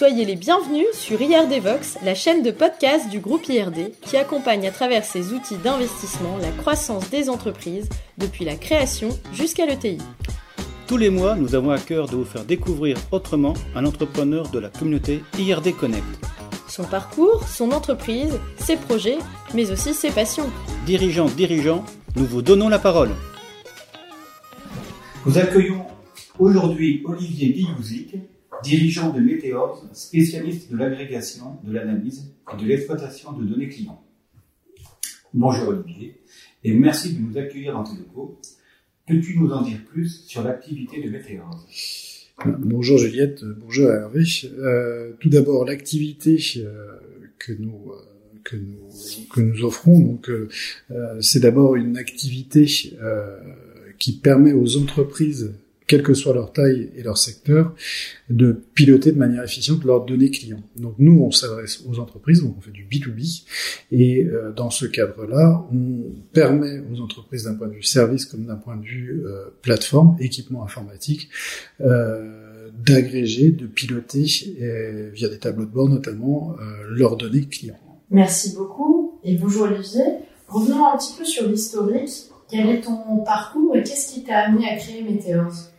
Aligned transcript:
Soyez 0.00 0.24
les 0.24 0.34
bienvenus 0.34 0.86
sur 0.94 1.20
IRD 1.20 1.62
Vox, 1.62 1.98
la 2.02 2.14
chaîne 2.14 2.42
de 2.42 2.50
podcast 2.50 3.10
du 3.10 3.18
groupe 3.18 3.46
IRD 3.46 3.92
qui 4.00 4.16
accompagne 4.16 4.66
à 4.66 4.70
travers 4.70 5.04
ses 5.04 5.34
outils 5.34 5.58
d'investissement 5.58 6.38
la 6.38 6.50
croissance 6.52 7.10
des 7.10 7.28
entreprises 7.28 7.86
depuis 8.16 8.46
la 8.46 8.56
création 8.56 9.10
jusqu'à 9.34 9.66
l'ETI. 9.66 9.98
Tous 10.86 10.96
les 10.96 11.10
mois, 11.10 11.36
nous 11.36 11.54
avons 11.54 11.70
à 11.70 11.78
cœur 11.78 12.08
de 12.08 12.16
vous 12.16 12.24
faire 12.24 12.46
découvrir 12.46 12.96
autrement 13.12 13.52
un 13.74 13.84
entrepreneur 13.84 14.48
de 14.48 14.58
la 14.58 14.70
communauté 14.70 15.22
IRD 15.38 15.76
Connect. 15.76 16.06
Son 16.66 16.84
parcours, 16.84 17.46
son 17.46 17.70
entreprise, 17.70 18.40
ses 18.56 18.76
projets, 18.76 19.18
mais 19.52 19.70
aussi 19.70 19.92
ses 19.92 20.10
passions. 20.10 20.48
Dirigeants, 20.86 21.26
dirigeants, 21.26 21.84
nous 22.16 22.24
vous 22.24 22.40
donnons 22.40 22.70
la 22.70 22.78
parole. 22.78 23.10
Nous 25.26 25.36
accueillons 25.36 25.84
aujourd'hui 26.38 27.02
Olivier 27.04 27.50
Guillouzic, 27.50 28.14
dirigeant 28.62 29.12
de 29.12 29.20
Meteors, 29.20 29.84
spécialiste 29.92 30.70
de 30.70 30.76
l'agrégation, 30.76 31.56
de 31.64 31.72
l'analyse 31.72 32.32
et 32.52 32.62
de 32.62 32.66
l'exploitation 32.66 33.32
de 33.32 33.44
données 33.44 33.68
clients. 33.68 34.02
Bonjour 35.32 35.68
Olivier, 35.68 36.20
et 36.64 36.74
merci 36.74 37.14
de 37.14 37.20
nous 37.20 37.38
accueillir 37.38 37.72
dans 37.72 37.84
locaux. 37.84 38.40
Peux-tu 39.06 39.38
nous 39.38 39.50
en 39.50 39.62
dire 39.62 39.78
plus 39.84 40.24
sur 40.26 40.42
l'activité 40.42 41.02
de 41.02 41.10
Meteors? 41.10 41.66
Bonjour 42.46 42.96
Juliette, 42.96 43.44
bonjour 43.44 43.90
Hervé. 43.90 44.24
Euh, 44.44 45.12
tout 45.20 45.28
d'abord, 45.28 45.66
l'activité 45.66 46.38
euh, 46.56 46.96
que 47.38 47.52
nous 47.52 47.92
euh, 47.92 48.40
que 48.44 48.56
nous 48.56 48.88
que 49.34 49.40
nous 49.40 49.64
offrons, 49.64 49.98
donc 49.98 50.30
c'est 51.20 51.40
d'abord 51.40 51.76
une 51.76 51.98
activité 51.98 52.66
qui 53.98 54.12
permet 54.12 54.54
aux 54.54 54.78
entreprises 54.78 55.52
quelle 55.90 56.04
que 56.04 56.14
soit 56.14 56.32
leur 56.32 56.52
taille 56.52 56.88
et 56.94 57.02
leur 57.02 57.18
secteur, 57.18 57.74
de 58.28 58.52
piloter 58.52 59.10
de 59.10 59.18
manière 59.18 59.42
efficiente 59.42 59.82
leurs 59.82 60.04
données 60.04 60.30
clients. 60.30 60.62
Donc 60.76 60.94
nous, 60.98 61.20
on 61.20 61.32
s'adresse 61.32 61.82
aux 61.84 61.98
entreprises, 61.98 62.42
donc 62.42 62.54
on 62.56 62.60
fait 62.60 62.70
du 62.70 62.84
B2B, 62.84 63.42
et 63.90 64.24
euh, 64.24 64.52
dans 64.52 64.70
ce 64.70 64.86
cadre-là, 64.86 65.66
on 65.72 66.12
permet 66.32 66.80
aux 66.92 67.00
entreprises 67.00 67.42
d'un 67.42 67.54
point 67.54 67.66
de 67.66 67.72
vue 67.72 67.82
service 67.82 68.24
comme 68.24 68.46
d'un 68.46 68.54
point 68.54 68.76
de 68.76 68.84
vue 68.84 69.24
euh, 69.26 69.46
plateforme, 69.62 70.16
équipement 70.20 70.62
informatique, 70.62 71.28
euh, 71.80 72.68
d'agréger, 72.86 73.50
de 73.50 73.66
piloter 73.66 74.26
via 75.12 75.28
des 75.28 75.38
tableaux 75.38 75.64
de 75.64 75.72
bord 75.72 75.88
notamment 75.88 76.54
leurs 76.88 77.16
données 77.16 77.46
clients. 77.46 77.80
Merci 78.10 78.54
beaucoup 78.54 79.18
et 79.24 79.34
bonjour 79.34 79.62
Olivier. 79.62 80.04
Revenons 80.46 80.86
un 80.86 80.96
petit 80.96 81.14
peu 81.18 81.24
sur 81.24 81.48
l'historique. 81.48 82.30
Quel 82.48 82.68
est 82.68 82.80
ton 82.82 83.18
parcours 83.24 83.76
et 83.76 83.82
qu'est-ce 83.82 84.14
qui 84.14 84.22
t'a 84.22 84.38
amené 84.38 84.68
à 84.68 84.76
créer 84.76 85.02
Meteors 85.02 85.70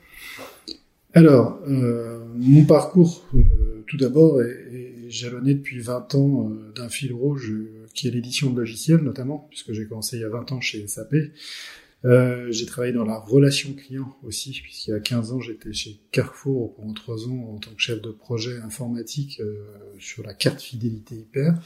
alors, 1.14 1.60
euh, 1.68 2.20
mon 2.36 2.64
parcours, 2.64 3.26
euh, 3.36 3.84
tout 3.88 3.98
d'abord, 3.98 4.42
est, 4.42 5.10
jalonné 5.10 5.56
depuis 5.56 5.82
20 5.82 6.16
ans 6.16 6.50
euh, 6.50 6.72
d'un 6.74 6.88
fil 6.88 7.12
rouge 7.12 7.54
qui 7.94 8.08
est 8.08 8.12
l'édition 8.12 8.50
de 8.50 8.58
logiciels, 8.58 9.02
notamment, 9.02 9.46
puisque 9.50 9.74
j'ai 9.74 9.86
commencé 9.86 10.16
il 10.16 10.22
y 10.22 10.24
a 10.24 10.30
20 10.30 10.54
ans 10.54 10.62
chez 10.62 10.88
SAP. 10.88 11.14
j'ai 12.04 12.66
travaillé 12.66 12.94
dans 12.94 13.04
la 13.04 13.18
relation 13.18 13.74
client 13.74 14.16
aussi, 14.24 14.52
puisqu'il 14.52 14.92
y 14.92 14.94
a 14.94 15.02
15 15.02 15.34
ans, 15.34 15.42
j'étais 15.42 15.74
chez 15.74 16.00
Carrefour 16.12 16.74
pendant 16.76 16.94
3 16.94 17.28
ans 17.28 17.54
en 17.54 17.58
tant 17.58 17.72
que 17.72 17.82
chef 17.82 18.02
de 18.02 18.12
projet 18.12 18.58
informatique 18.62 19.42
sur 20.00 20.24
la 20.24 20.34
carte 20.34 20.62
fidélité 20.62 21.16
hyper. 21.16 21.62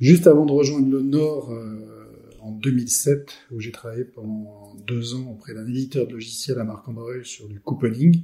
Juste 0.00 0.26
avant 0.26 0.44
de 0.44 0.50
rejoindre 0.50 0.90
le 0.90 1.02
Nord 1.02 1.56
en 2.40 2.50
2007, 2.50 3.30
où 3.52 3.60
j'ai 3.60 3.70
travaillé 3.70 4.02
pendant 4.02 4.74
deux 4.84 5.14
ans 5.14 5.30
auprès 5.30 5.54
d'un 5.54 5.68
éditeur 5.68 6.08
de 6.08 6.14
logiciels 6.14 6.58
à 6.58 6.64
Marc-André 6.64 7.20
sur 7.22 7.46
du 7.48 7.60
couponing 7.60 8.22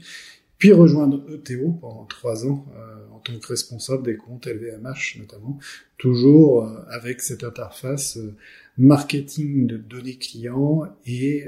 puis 0.58 0.72
rejoindre 0.72 1.24
ETO 1.33 1.72
pendant 1.80 2.05
trois 2.05 2.47
ans 2.47 2.66
euh, 2.77 3.14
en 3.14 3.19
tant 3.19 3.38
que 3.38 3.47
responsable 3.47 4.05
des 4.05 4.16
comptes 4.16 4.47
LVMH 4.47 5.19
notamment, 5.19 5.58
toujours 5.98 6.64
euh, 6.64 6.84
avec 6.91 7.20
cette 7.20 7.44
interface 7.44 8.16
euh, 8.16 8.34
marketing 8.79 9.67
de 9.67 9.77
données 9.77 10.17
clients 10.17 10.83
et, 11.06 11.46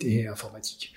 et 0.00 0.26
informatique. 0.26 0.92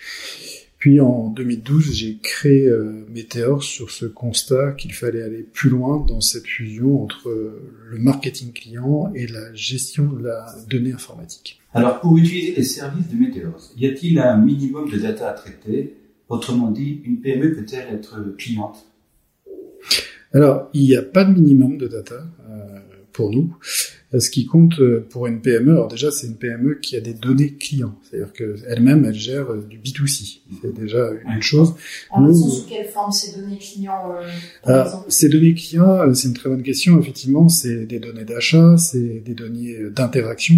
Puis 0.80 1.00
en 1.00 1.30
2012, 1.30 1.94
j'ai 1.94 2.18
créé 2.18 2.68
Meteor 3.08 3.62
sur 3.62 3.92
ce 3.92 4.08
constat 4.08 4.72
qu'il 4.72 4.94
fallait 4.94 5.22
aller 5.22 5.44
plus 5.44 5.70
loin 5.70 6.04
dans 6.08 6.22
cette 6.22 6.48
fusion 6.48 7.04
entre 7.04 7.30
le 7.30 7.98
marketing 8.00 8.52
client 8.52 9.14
et 9.14 9.28
la 9.28 9.54
gestion 9.54 10.12
de 10.12 10.24
la 10.24 10.48
donnée 10.68 10.92
informatique. 10.92 11.62
Alors 11.76 12.02
pour 12.02 12.18
utiliser 12.18 12.56
les 12.56 12.64
services 12.64 13.08
de 13.08 13.16
Meteor, 13.16 13.56
y 13.78 13.86
a-t-il 13.86 14.18
un 14.18 14.38
minimum 14.38 14.90
de 14.90 14.98
data 14.98 15.30
à 15.30 15.34
traiter? 15.34 15.94
Autrement 16.30 16.72
dit, 16.72 17.02
une 17.06 17.22
PME 17.22 17.54
peut-elle 17.54 17.94
être 17.94 18.36
cliente? 18.38 18.86
Alors, 20.34 20.70
il 20.74 20.84
n'y 20.84 20.96
a 20.96 21.04
pas 21.04 21.26
de 21.26 21.34
minimum 21.34 21.78
de 21.78 21.88
data 21.88 22.24
pour 23.14 23.32
nous. 23.32 23.56
Ce 24.20 24.30
qui 24.30 24.46
compte 24.46 24.80
euh, 24.80 25.08
pour 25.10 25.26
une 25.26 25.42
PME, 25.42 25.72
alors 25.72 25.88
déjà 25.88 26.12
c'est 26.12 26.28
une 26.28 26.36
PME 26.36 26.76
qui 26.76 26.96
a 26.96 27.02
des 27.02 27.16
données 27.16 27.56
clients, 27.56 27.96
c'est-à-dire 28.04 28.32
qu'elle-même 28.32 29.06
elle 29.06 29.16
gère 29.16 29.52
euh, 29.52 29.66
du 29.68 29.80
B2C, 29.80 30.42
c'est 30.62 30.74
déjà 30.74 31.10
une 31.34 31.42
chose. 31.42 31.74
Alors, 32.12 32.30
Nous, 32.30 32.36
sous 32.36 32.68
quelle 32.68 32.86
forme 32.86 33.12
ces 33.12 33.40
données 33.40 33.58
clients 33.58 34.14
euh, 34.68 34.86
Ces 35.08 35.30
données 35.30 35.56
clients, 35.56 36.14
c'est 36.14 36.28
une 36.28 36.36
très 36.36 36.50
bonne 36.50 36.62
question. 36.62 37.00
Effectivement, 37.00 37.50
c'est 37.50 37.88
des 37.88 38.00
données 38.00 38.26
d'achat, 38.26 38.78
c'est 38.78 39.20
des 39.20 39.34
données 39.34 39.78
d'interaction, 39.90 40.58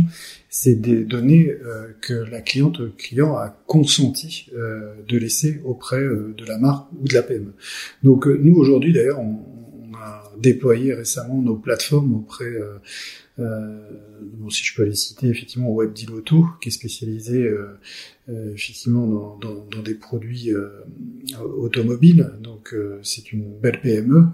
c'est 0.50 0.76
des 0.76 1.06
données 1.06 1.56
que 2.02 2.14
la 2.14 2.42
cliente 2.42 2.96
client 2.98 3.36
a 3.36 3.58
consenti 3.68 4.50
de 4.54 5.18
laisser 5.18 5.62
auprès 5.64 6.02
de 6.02 6.46
la 6.46 6.58
marque 6.58 6.88
ou 7.02 7.08
de 7.08 7.14
la 7.14 7.24
PME. 7.24 7.54
Donc 8.04 8.26
nous 8.26 8.56
aujourd'hui 8.56 8.94
d'ailleurs 8.94 9.20
on, 9.20 9.55
déployé 10.40 10.94
récemment 10.94 11.42
nos 11.42 11.56
plateformes 11.56 12.16
auprès 12.16 12.54
euh, 13.38 13.90
bon, 14.22 14.50
si 14.50 14.64
je 14.64 14.74
peux 14.76 14.84
aller 14.84 14.96
citer 14.96 15.28
effectivement 15.28 15.74
WebDeal 15.76 16.12
Auto, 16.12 16.48
qui 16.62 16.70
est 16.70 16.72
spécialisé 16.72 17.44
euh, 17.44 17.78
euh, 18.30 18.54
effectivement 18.54 19.38
dans, 19.38 19.82
des 19.82 19.96
produits 19.96 20.52
automobiles. 21.58 22.32
Donc 22.42 22.74
c'est 23.04 23.32
une 23.32 23.60
belle 23.60 23.82
PME 23.82 24.26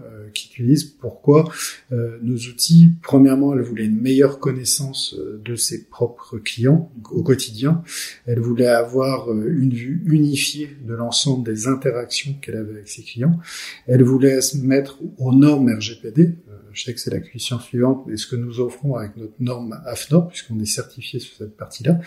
Pourquoi 1.00 1.52
Nos 1.92 2.38
outils, 2.38 2.90
premièrement, 3.02 3.54
elle 3.54 3.62
voulait 3.62 3.86
une 3.86 4.00
meilleure 4.00 4.40
connaissance 4.40 5.16
de 5.44 5.56
ses 5.56 5.86
propres 5.86 6.38
clients 6.38 6.92
au 7.12 7.24
quotidien. 7.24 7.84
Elle 8.26 8.40
voulait 8.40 8.68
avoir 8.68 9.32
une 9.32 9.74
vue 9.74 10.04
unifiée 10.06 10.70
de 10.86 10.94
l'ensemble 10.94 11.46
des 11.46 11.68
interactions 11.68 12.34
qu'elle 12.42 12.58
avait 12.58 12.72
avec 12.72 12.88
ses 12.88 13.04
clients. 13.04 13.40
Elle 13.88 14.04
voulait 14.04 14.42
se 14.42 14.58
mettre 14.58 15.00
aux 15.18 15.34
normes 15.34 15.70
RGPD 15.70 16.36
je 16.74 16.84
sais 16.84 16.94
que 16.94 17.00
c'est 17.00 17.12
la 17.12 17.20
question 17.20 17.60
suivante, 17.60 18.06
mais 18.08 18.18
ce 18.18 18.28
que 18.28 18.36
nous 18.36 18.60
offrons 18.60 18.96
avec 18.96 19.18
notre 19.18 19.34
norme 19.40 19.80
AFNOR, 19.86 20.28
puisqu'on 20.30 20.60
est 20.60 20.66
certifié 20.66 21.20
sur 21.20 21.36
cette 21.38 21.58
partie-là, 21.58 22.00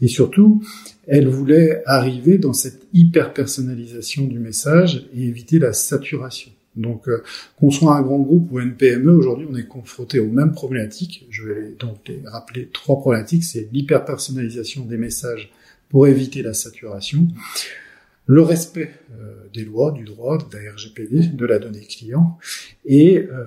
et 0.00 0.08
surtout, 0.08 0.62
elle 1.06 1.28
voulait 1.28 1.82
arriver 1.86 2.38
dans 2.38 2.52
cette 2.52 2.86
hyper-personnalisation 2.92 4.24
du 4.26 4.38
message 4.38 5.08
et 5.14 5.24
éviter 5.24 5.58
la 5.58 5.72
saturation. 5.72 6.50
Donc, 6.76 7.08
euh, 7.08 7.22
qu'on 7.58 7.70
soit 7.70 7.94
un 7.94 8.02
grand 8.02 8.20
groupe 8.20 8.50
ou 8.50 8.60
une 8.60 8.74
PME, 8.74 9.12
aujourd'hui, 9.12 9.46
on 9.50 9.56
est 9.56 9.66
confronté 9.66 10.20
aux 10.20 10.28
mêmes 10.28 10.52
problématiques. 10.52 11.26
Je 11.30 11.44
vais 11.44 11.70
donc 11.78 11.98
les 12.08 12.22
rappeler 12.24 12.68
trois 12.72 12.98
problématiques. 12.98 13.44
C'est 13.44 13.68
l'hyper-personnalisation 13.72 14.84
des 14.84 14.96
messages 14.96 15.52
pour 15.90 16.06
éviter 16.06 16.42
la 16.42 16.54
saturation, 16.54 17.28
le 18.26 18.40
respect 18.40 18.92
euh, 19.12 19.34
des 19.52 19.64
lois, 19.64 19.92
du 19.92 20.04
droit, 20.04 20.38
de 20.38 20.56
la 20.56 20.72
RGPD, 20.72 21.28
de 21.28 21.46
la 21.46 21.58
donnée 21.58 21.80
client, 21.80 22.38
et 22.86 23.18
euh, 23.18 23.44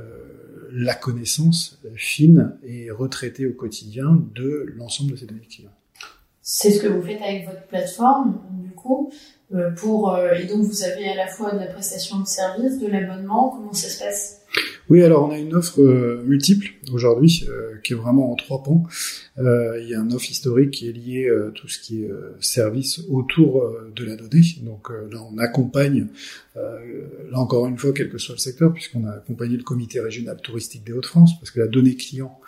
la 0.72 0.94
connaissance 0.94 1.82
fine 1.96 2.56
et 2.64 2.92
retraitée 2.92 3.48
au 3.48 3.54
quotidien 3.54 4.22
de 4.36 4.72
l'ensemble 4.76 5.12
de 5.12 5.16
ces 5.16 5.26
données 5.26 5.48
clients. 5.50 5.72
C'est 6.48 6.70
ce 6.70 6.80
que 6.80 6.88
vous 6.88 7.02
faites 7.02 7.22
avec 7.24 7.48
votre 7.48 7.66
plateforme, 7.66 8.40
du 8.64 8.70
coup, 8.70 9.12
pour 9.76 10.14
euh, 10.14 10.34
et 10.34 10.46
donc 10.46 10.64
vous 10.64 10.84
avez 10.84 11.08
à 11.08 11.16
la 11.16 11.28
fois 11.28 11.54
de 11.54 11.60
la 11.60 11.68
prestation 11.68 12.20
de 12.20 12.28
service, 12.28 12.80
de 12.80 12.88
l'abonnement. 12.88 13.50
Comment 13.50 13.74
ça 13.74 13.88
se 13.88 14.00
passe? 14.00 14.42
Oui, 14.90 15.02
alors 15.02 15.28
on 15.28 15.32
a 15.32 15.40
une 15.40 15.56
offre 15.56 15.82
euh, 15.82 16.24
multiple 16.26 16.68
aujourd'hui 16.94 17.48
euh, 17.50 17.78
qui 17.84 17.94
est 17.94 17.96
vraiment 17.96 18.32
en 18.32 18.36
trois 18.36 18.62
pans. 18.62 18.84
Euh, 19.40 19.82
il 19.82 19.90
y 19.90 19.96
a 19.96 20.00
un 20.00 20.12
offre 20.12 20.30
historique 20.30 20.72
qui 20.72 20.88
est 20.88 20.92
lié 20.92 21.30
à 21.30 21.52
tout 21.52 21.68
ce 21.68 21.80
qui 21.80 22.04
est 22.04 22.12
service 22.40 23.02
autour 23.10 23.64
de 23.96 24.06
la 24.06 24.16
donnée. 24.16 24.42
Donc 24.62 24.90
là, 24.90 25.20
on 25.30 25.38
accompagne, 25.40 26.08
là 26.56 27.40
encore 27.40 27.68
une 27.68 27.78
fois, 27.78 27.92
quel 27.94 28.10
que 28.10 28.18
soit 28.18 28.36
le 28.36 28.40
secteur, 28.40 28.74
puisqu'on 28.74 29.06
a 29.06 29.12
accompagné 29.12 29.58
le 29.58 29.64
comité 29.64 30.00
régional 30.00 30.38
touristique 30.42 30.86
des 30.86 30.94
Hauts-de-France, 30.94 31.40
parce 31.40 31.52
que 31.52 31.60
la 31.60 31.68
donnée 31.68 31.96
client, 31.96 32.40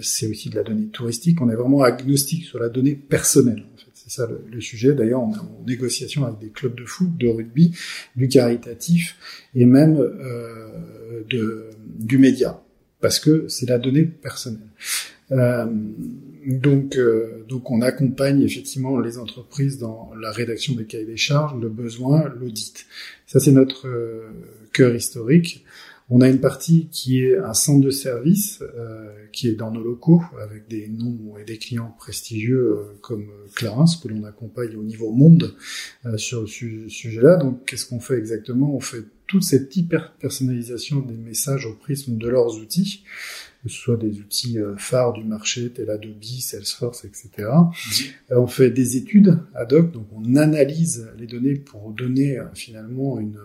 c'est 0.00 0.28
aussi 0.28 0.50
de 0.50 0.56
la 0.56 0.62
donnée 0.62 0.86
touristique. 0.86 1.40
On 1.40 1.50
est 1.50 1.56
vraiment 1.56 1.82
agnostique 1.82 2.44
sur 2.44 2.58
la 2.58 2.68
donnée 2.68 2.94
personnelle. 2.94 3.64
En 3.74 3.78
fait. 3.78 3.89
C'est 4.10 4.22
ça 4.22 4.28
le, 4.28 4.60
sujet. 4.60 4.92
D'ailleurs, 4.92 5.22
on 5.22 5.32
est 5.32 5.38
en 5.38 5.62
négociation 5.64 6.24
avec 6.24 6.40
des 6.40 6.48
clubs 6.48 6.74
de 6.74 6.84
foot, 6.84 7.16
de 7.16 7.28
rugby, 7.28 7.76
du 8.16 8.26
caritatif 8.26 9.16
et 9.54 9.66
même 9.66 9.98
euh, 9.98 11.22
de, 11.30 11.68
du 11.96 12.18
média, 12.18 12.60
parce 13.00 13.20
que 13.20 13.46
c'est 13.46 13.68
la 13.68 13.78
donnée 13.78 14.02
personnelle. 14.02 14.66
donc, 15.30 16.98
donc 17.48 17.70
on 17.70 17.82
accompagne 17.82 18.42
effectivement 18.42 18.98
les 18.98 19.16
entreprises 19.16 19.78
dans 19.78 20.10
la 20.20 20.32
rédaction 20.32 20.74
des 20.74 20.86
cahiers 20.86 21.04
des 21.04 21.16
charges, 21.16 21.60
le 21.60 21.68
besoin, 21.68 22.28
l'audit. 22.40 22.86
Ça 23.28 23.38
c'est 23.38 23.52
notre 23.52 23.88
cœur 24.72 24.92
historique. 24.92 25.64
On 26.12 26.20
a 26.22 26.28
une 26.28 26.40
partie 26.40 26.88
qui 26.90 27.22
est 27.22 27.38
un 27.38 27.54
centre 27.54 27.84
de 27.84 27.90
service 27.90 28.62
euh, 28.62 29.14
qui 29.32 29.46
est 29.46 29.54
dans 29.54 29.70
nos 29.70 29.80
locaux 29.82 30.20
avec 30.42 30.66
des 30.68 30.88
noms 30.88 31.38
et 31.40 31.44
des 31.44 31.56
clients 31.56 31.94
prestigieux 31.98 32.78
euh, 32.78 32.98
comme 33.00 33.30
Clarence 33.54 33.96
que 33.96 34.08
l'on 34.08 34.24
accompagne 34.24 34.74
au 34.76 34.82
niveau 34.82 35.12
monde 35.12 35.54
euh, 36.06 36.16
sur 36.16 36.48
ce 36.48 36.88
sujet-là. 36.88 37.36
Donc 37.36 37.64
qu'est-ce 37.64 37.86
qu'on 37.86 38.00
fait 38.00 38.18
exactement? 38.18 38.74
Toute 39.30 39.44
cette 39.44 39.76
hyper 39.76 40.12
personnalisation 40.14 40.98
des 41.00 41.14
messages 41.14 41.64
au 41.64 41.74
prisme 41.74 42.18
de 42.18 42.28
leurs 42.28 42.56
outils 42.56 43.04
que 43.62 43.68
ce 43.68 43.76
soit 43.76 43.96
des 43.96 44.20
outils 44.20 44.58
euh, 44.58 44.74
phares 44.76 45.12
du 45.12 45.24
marché, 45.24 45.70
tel 45.70 45.90
Adobe, 45.90 46.22
Salesforce, 46.22 47.04
etc. 47.04 47.48
Euh, 48.30 48.40
on 48.40 48.46
fait 48.46 48.70
des 48.70 48.96
études 48.96 49.38
ad 49.54 49.72
hoc, 49.72 49.92
donc 49.92 50.06
on 50.14 50.36
analyse 50.36 51.10
les 51.18 51.26
données 51.26 51.56
pour 51.56 51.90
donner 51.90 52.38
euh, 52.38 52.44
finalement 52.54 53.20
une, 53.20 53.38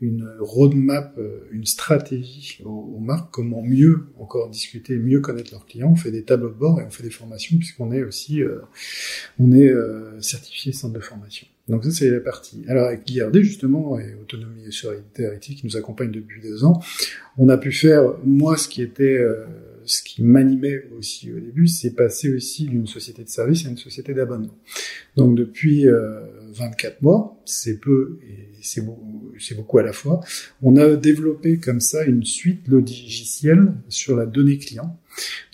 une 0.00 0.30
roadmap, 0.38 1.18
une 1.50 1.66
stratégie 1.66 2.62
aux, 2.64 3.00
marques, 3.00 3.32
comment 3.32 3.62
mieux 3.62 4.06
encore 4.18 4.48
discuter, 4.48 4.96
mieux 4.96 5.20
connaître 5.20 5.52
leurs 5.52 5.66
clients. 5.66 5.90
On 5.90 5.96
fait 5.96 6.12
des 6.12 6.22
tableaux 6.22 6.50
de 6.50 6.54
bord 6.54 6.80
et 6.80 6.84
on 6.84 6.90
fait 6.90 7.02
des 7.02 7.10
formations 7.10 7.56
puisqu'on 7.58 7.90
est 7.90 8.04
aussi, 8.04 8.42
on 9.40 9.52
est 9.52 9.72
certifié 10.20 10.72
centre 10.72 10.94
de 10.94 11.00
formation. 11.00 11.46
Donc 11.68 11.84
ça, 11.84 11.90
c'est 11.90 12.10
la 12.10 12.20
partie. 12.20 12.64
Alors 12.68 12.86
avec 12.86 13.08
l'IRD, 13.08 13.40
justement, 13.42 13.98
et 13.98 14.14
Autonomie 14.14 14.66
et 14.66 14.70
Solidarité, 14.70 15.54
qui 15.54 15.66
nous 15.66 15.76
accompagne 15.76 16.10
depuis 16.10 16.40
deux 16.40 16.64
ans, 16.64 16.80
on 17.36 17.48
a 17.48 17.58
pu 17.58 17.72
faire, 17.72 18.14
moi, 18.24 18.56
ce 18.56 18.68
qui 18.68 18.82
était, 18.82 19.18
euh, 19.18 19.44
ce 19.84 20.02
qui 20.02 20.22
m'animait 20.22 20.84
aussi 20.98 21.32
au 21.32 21.40
début, 21.40 21.66
c'est 21.66 21.90
passer 21.90 22.32
aussi 22.34 22.66
d'une 22.66 22.86
société 22.86 23.24
de 23.24 23.28
service 23.28 23.66
à 23.66 23.70
une 23.70 23.76
société 23.76 24.14
d'abonnement. 24.14 24.56
Donc 25.16 25.34
depuis 25.34 25.88
euh, 25.88 26.20
24 26.52 27.02
mois, 27.02 27.40
c'est 27.44 27.78
peu 27.78 28.18
et 28.22 28.48
c'est 28.62 28.82
beaucoup, 28.82 29.32
beaucoup 29.56 29.78
à 29.78 29.82
la 29.82 29.92
fois, 29.92 30.20
on 30.62 30.76
a 30.76 30.96
développé 30.96 31.58
comme 31.58 31.80
ça 31.80 32.04
une 32.04 32.24
suite 32.24 32.68
logicielle 32.68 33.72
sur 33.88 34.16
la 34.16 34.26
donnée 34.26 34.58
client, 34.58 34.98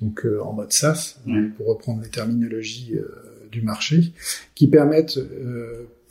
donc 0.00 0.24
euh, 0.26 0.40
en 0.42 0.52
mode 0.52 0.72
SaaS, 0.72 1.18
pour 1.56 1.68
reprendre 1.68 2.02
les 2.02 2.10
terminologies 2.10 2.96
euh, 2.96 3.08
du 3.50 3.62
marché, 3.62 4.12
qui 4.54 4.66
permettent 4.66 5.18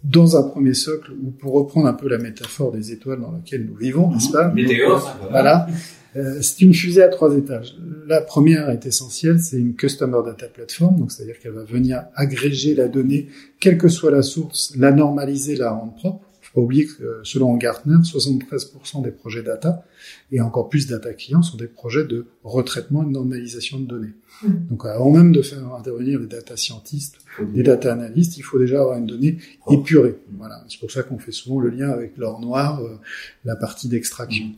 dans 0.03 0.35
un 0.37 0.43
premier 0.43 0.73
socle, 0.73 1.11
ou 1.11 1.31
pour 1.31 1.53
reprendre 1.53 1.87
un 1.87 1.93
peu 1.93 2.09
la 2.09 2.17
métaphore 2.17 2.71
des 2.71 2.91
étoiles 2.91 3.21
dans 3.21 3.31
laquelle 3.31 3.65
nous 3.65 3.75
vivons, 3.75 4.11
n'est-ce 4.11 4.31
pas 4.31 4.49
Météo, 4.49 4.97
Voilà. 5.29 5.67
Euh, 6.15 6.41
c'est 6.41 6.61
une 6.61 6.73
fusée 6.73 7.01
à 7.01 7.07
trois 7.07 7.35
étages. 7.35 7.75
La 8.07 8.21
première 8.21 8.69
est 8.69 8.85
essentielle, 8.85 9.39
c'est 9.39 9.57
une 9.57 9.75
Customer 9.75 10.19
Data 10.23 10.47
Platform, 10.47 10.97
donc 10.99 11.11
c'est-à-dire 11.11 11.39
qu'elle 11.39 11.53
va 11.53 11.63
venir 11.63 12.03
agréger 12.15 12.75
la 12.75 12.87
donnée, 12.87 13.29
quelle 13.59 13.77
que 13.77 13.87
soit 13.87 14.11
la 14.11 14.21
source, 14.21 14.73
la 14.77 14.91
normaliser, 14.91 15.55
la 15.55 15.71
rendre 15.71 15.93
propre. 15.95 16.27
Faut 16.53 16.61
pas 16.61 16.65
oublier 16.65 16.85
que 16.85 17.03
euh, 17.03 17.19
selon 17.23 17.55
Gartner, 17.55 17.95
73% 17.95 19.01
des 19.01 19.11
projets 19.11 19.41
data 19.41 19.85
et 20.31 20.39
encore 20.39 20.69
plus 20.69 20.87
data 20.87 21.13
clients 21.13 21.41
sont 21.41 21.57
des 21.57 21.67
projets 21.67 22.05
de 22.05 22.27
retraitement 22.43 23.03
et 23.03 23.05
de 23.07 23.11
normalisation 23.11 23.79
de 23.79 23.85
données. 23.85 24.13
Mmh. 24.43 24.47
Donc 24.69 24.85
avant 24.85 25.09
même 25.09 25.31
de 25.31 25.41
faire 25.41 25.73
intervenir 25.73 26.19
les 26.19 26.27
data 26.27 26.55
scientists, 26.55 27.17
les 27.53 27.63
data 27.63 27.93
analystes, 27.93 28.37
il 28.37 28.43
faut 28.43 28.59
déjà 28.59 28.81
avoir 28.81 28.97
une 28.97 29.07
donnée 29.07 29.37
épurée. 29.71 30.17
Voilà, 30.37 30.63
c'est 30.69 30.79
pour 30.79 30.91
ça 30.91 31.01
qu'on 31.01 31.17
fait 31.17 31.31
souvent 31.31 31.59
le 31.59 31.69
lien 31.69 31.89
avec 31.89 32.17
l'or 32.17 32.39
noir, 32.39 32.81
euh, 32.81 32.99
la 33.45 33.55
partie 33.55 33.87
d'extraction. 33.87 34.45
Mmh. 34.45 34.55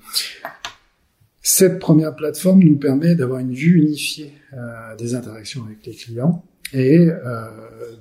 Cette 1.47 1.77
première 1.77 2.15
plateforme 2.15 2.63
nous 2.63 2.77
permet 2.77 3.13
d'avoir 3.13 3.39
une 3.39 3.53
vue 3.53 3.77
unifiée 3.77 4.33
euh, 4.53 4.95
des 4.97 5.13
interactions 5.13 5.63
avec 5.63 5.85
les 5.85 5.93
clients 5.93 6.43
et 6.73 7.07
euh, 7.09 7.47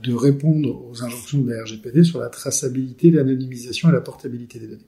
de 0.03 0.15
répondre 0.15 0.87
aux 0.91 1.03
injonctions 1.03 1.39
de 1.39 1.53
la 1.53 1.63
RGPD 1.63 2.05
sur 2.05 2.21
la 2.21 2.29
traçabilité, 2.29 3.11
l'anonymisation 3.11 3.89
et 3.89 3.93
la 3.93 4.01
portabilité 4.01 4.59
des 4.59 4.67
données. 4.67 4.87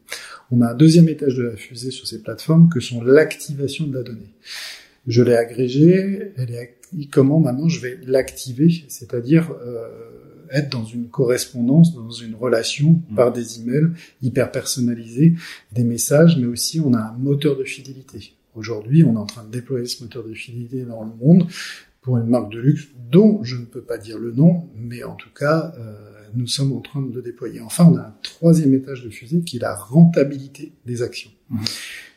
On 0.51 0.61
a 0.61 0.73
un 0.73 0.75
deuxième 0.75 1.09
étage 1.09 1.37
de 1.37 1.43
la 1.43 1.57
fusée 1.57 1.91
sur 1.91 2.07
ces 2.07 2.23
plateformes 2.23 2.69
que 2.69 2.81
sont 2.81 3.03
l'activation 3.03 3.87
de 3.87 3.95
la 3.95 4.03
donnée. 4.03 4.35
Je 5.07 5.23
l'ai 5.23 5.37
agrégée, 5.37 6.33
elle 6.37 6.51
est 6.51 6.77
comment 7.11 7.41
maintenant 7.41 7.69
je 7.69 7.81
vais 7.81 7.99
l'activer, 8.07 8.85
c'est-à-dire 8.89 9.53
euh, 9.65 9.89
être 10.51 10.71
dans 10.71 10.85
une 10.85 11.09
correspondance, 11.09 11.95
dans 11.95 12.11
une 12.11 12.35
relation 12.35 13.03
mmh. 13.11 13.15
par 13.15 13.33
des 13.33 13.61
emails 13.61 13.91
hyper 14.23 14.51
personnalisés, 14.51 15.35
des 15.73 15.85
messages, 15.85 16.37
mais 16.39 16.47
aussi 16.47 16.81
on 16.81 16.95
a 16.95 17.01
un 17.01 17.17
moteur 17.19 17.57
de 17.57 17.65
fidélité. 17.65 18.33
Aujourd'hui, 18.55 19.05
on 19.05 19.15
est 19.15 19.19
en 19.19 19.27
train 19.27 19.45
de 19.45 19.51
déployer 19.51 19.87
ce 19.87 20.03
moteur 20.03 20.25
de 20.25 20.33
fidélité 20.33 20.83
dans 20.83 21.05
le 21.05 21.11
monde 21.21 21.47
pour 22.07 22.19
une 22.19 22.29
marque 22.29 22.53
de 22.53 22.61
luxe 22.61 22.87
dont 23.11 23.43
je 23.43 23.57
ne 23.57 23.65
peux 23.65 23.83
pas 23.83 23.99
dire 23.99 24.17
le 24.17 24.31
nom, 24.31 24.69
mais 24.77 25.03
en 25.03 25.17
tout 25.17 25.29
cas, 25.37 25.75
euh, 25.77 25.93
nous 26.37 26.47
sommes 26.47 26.73
en 26.73 26.81
train 26.81 27.03
de 27.03 27.13
le 27.13 27.21
déployer. 27.21 27.61
Enfin, 27.61 27.85
on 27.93 27.97
a 27.97 28.01
un 28.01 28.15
troisième 28.23 28.73
étage 28.75 29.03
de 29.03 29.11
fusée 29.11 29.41
qui 29.41 29.57
est 29.57 29.61
la 29.61 29.75
rentabilité 29.75 30.73
des 30.87 31.03
actions. 31.03 31.33
Mmh. 31.51 31.59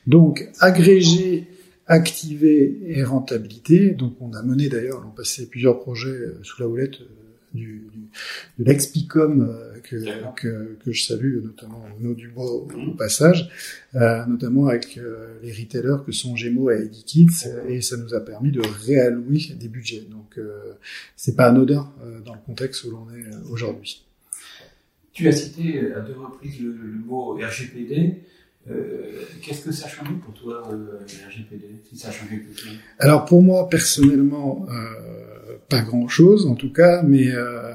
Donc, 0.06 0.48
agréger, 0.60 1.48
activer 1.88 2.78
et 2.86 3.04
rentabilité. 3.04 3.90
Donc, 3.90 4.14
on 4.22 4.32
a 4.34 4.44
mené 4.44 4.70
d'ailleurs 4.70 5.02
l'an 5.02 5.10
passé 5.10 5.50
plusieurs 5.50 5.80
projets 5.80 6.10
euh, 6.10 6.40
sous 6.44 6.62
la 6.62 6.68
houlette 6.68 7.00
euh, 7.56 7.58
du, 7.58 7.88
de 8.58 8.64
l'ex-Picom 8.64 9.42
euh, 9.42 9.80
que, 9.82 9.96
que, 10.36 10.78
que, 10.84 10.92
je 10.92 11.04
salue, 11.04 11.44
notamment 11.44 11.84
Renaud 11.98 12.14
Dubois 12.14 12.52
au, 12.52 12.68
au 12.70 12.94
passage, 12.96 13.50
euh, 13.96 14.26
notamment 14.26 14.68
avec 14.68 14.98
euh, 14.98 15.40
les 15.42 15.52
retailers 15.52 16.04
que 16.06 16.12
sont 16.12 16.36
Gemo 16.36 16.72
et 16.72 16.84
Edikits, 16.84 17.46
et 17.68 17.82
ça 17.82 17.98
nous 17.98 18.14
a 18.14 18.20
permis 18.20 18.52
de 18.52 18.62
réallouer 18.86 19.40
des 19.60 19.68
budgets. 19.68 20.06
Donc 20.10 20.38
euh, 20.38 20.74
c'est 21.16 21.36
pas 21.36 21.48
anodin 21.48 21.92
dans 22.26 22.34
le 22.34 22.42
contexte 22.46 22.84
où 22.86 22.92
l'on 22.92 23.08
est 23.12 23.50
aujourd'hui. 23.50 24.06
Tu 25.14 25.28
as 25.28 25.32
cité 25.32 25.92
à 25.94 26.02
deux 26.02 26.18
reprises 26.18 26.62
le, 26.62 26.72
le 26.72 27.00
mot 27.06 27.36
RGPD. 27.36 28.24
Euh, 28.70 28.74
Qu'est-ce 29.42 29.62
que 29.66 29.72
ça 29.72 29.86
a 29.88 29.90
changé 29.90 30.12
pour 30.24 30.34
toi, 30.34 30.64
euh, 30.72 31.00
RGPD 31.28 31.82
Si 31.90 31.98
ça 31.98 32.10
a 32.10 32.12
changé 32.12 32.40
quelque 32.42 32.60
chose 32.60 32.74
Alors 33.00 33.26
pour 33.26 33.42
moi, 33.42 33.70
personnellement, 33.70 34.66
euh, 34.70 35.58
pas 35.70 35.82
grand-chose 35.82 36.46
en 36.46 36.56
tout 36.56 36.72
cas, 36.72 37.02
mais 37.04 37.30
euh, 37.32 37.74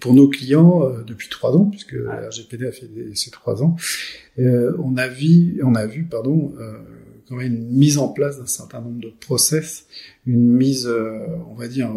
pour 0.00 0.14
nos 0.14 0.28
clients, 0.28 0.82
euh, 0.84 1.02
depuis 1.06 1.28
trois 1.28 1.52
ans, 1.56 1.66
puisque 1.66 1.94
RGPD 1.94 2.66
a 2.66 2.72
fait 2.72 2.86
des, 2.86 3.14
ces 3.14 3.30
trois 3.30 3.62
ans, 3.62 3.76
euh, 4.38 4.74
on 4.82 4.96
a 4.96 5.08
vu, 5.08 5.60
on 5.62 5.74
a 5.74 5.86
vu, 5.86 6.04
pardon, 6.04 6.52
quand 7.28 7.36
même 7.36 7.54
une 7.54 7.68
mise 7.70 7.98
en 7.98 8.08
place 8.08 8.38
d'un 8.38 8.46
certain 8.46 8.80
nombre 8.80 9.00
de 9.00 9.12
process, 9.20 9.86
une 10.26 10.52
mise, 10.52 10.88
on 11.50 11.54
va 11.54 11.68
dire, 11.68 11.90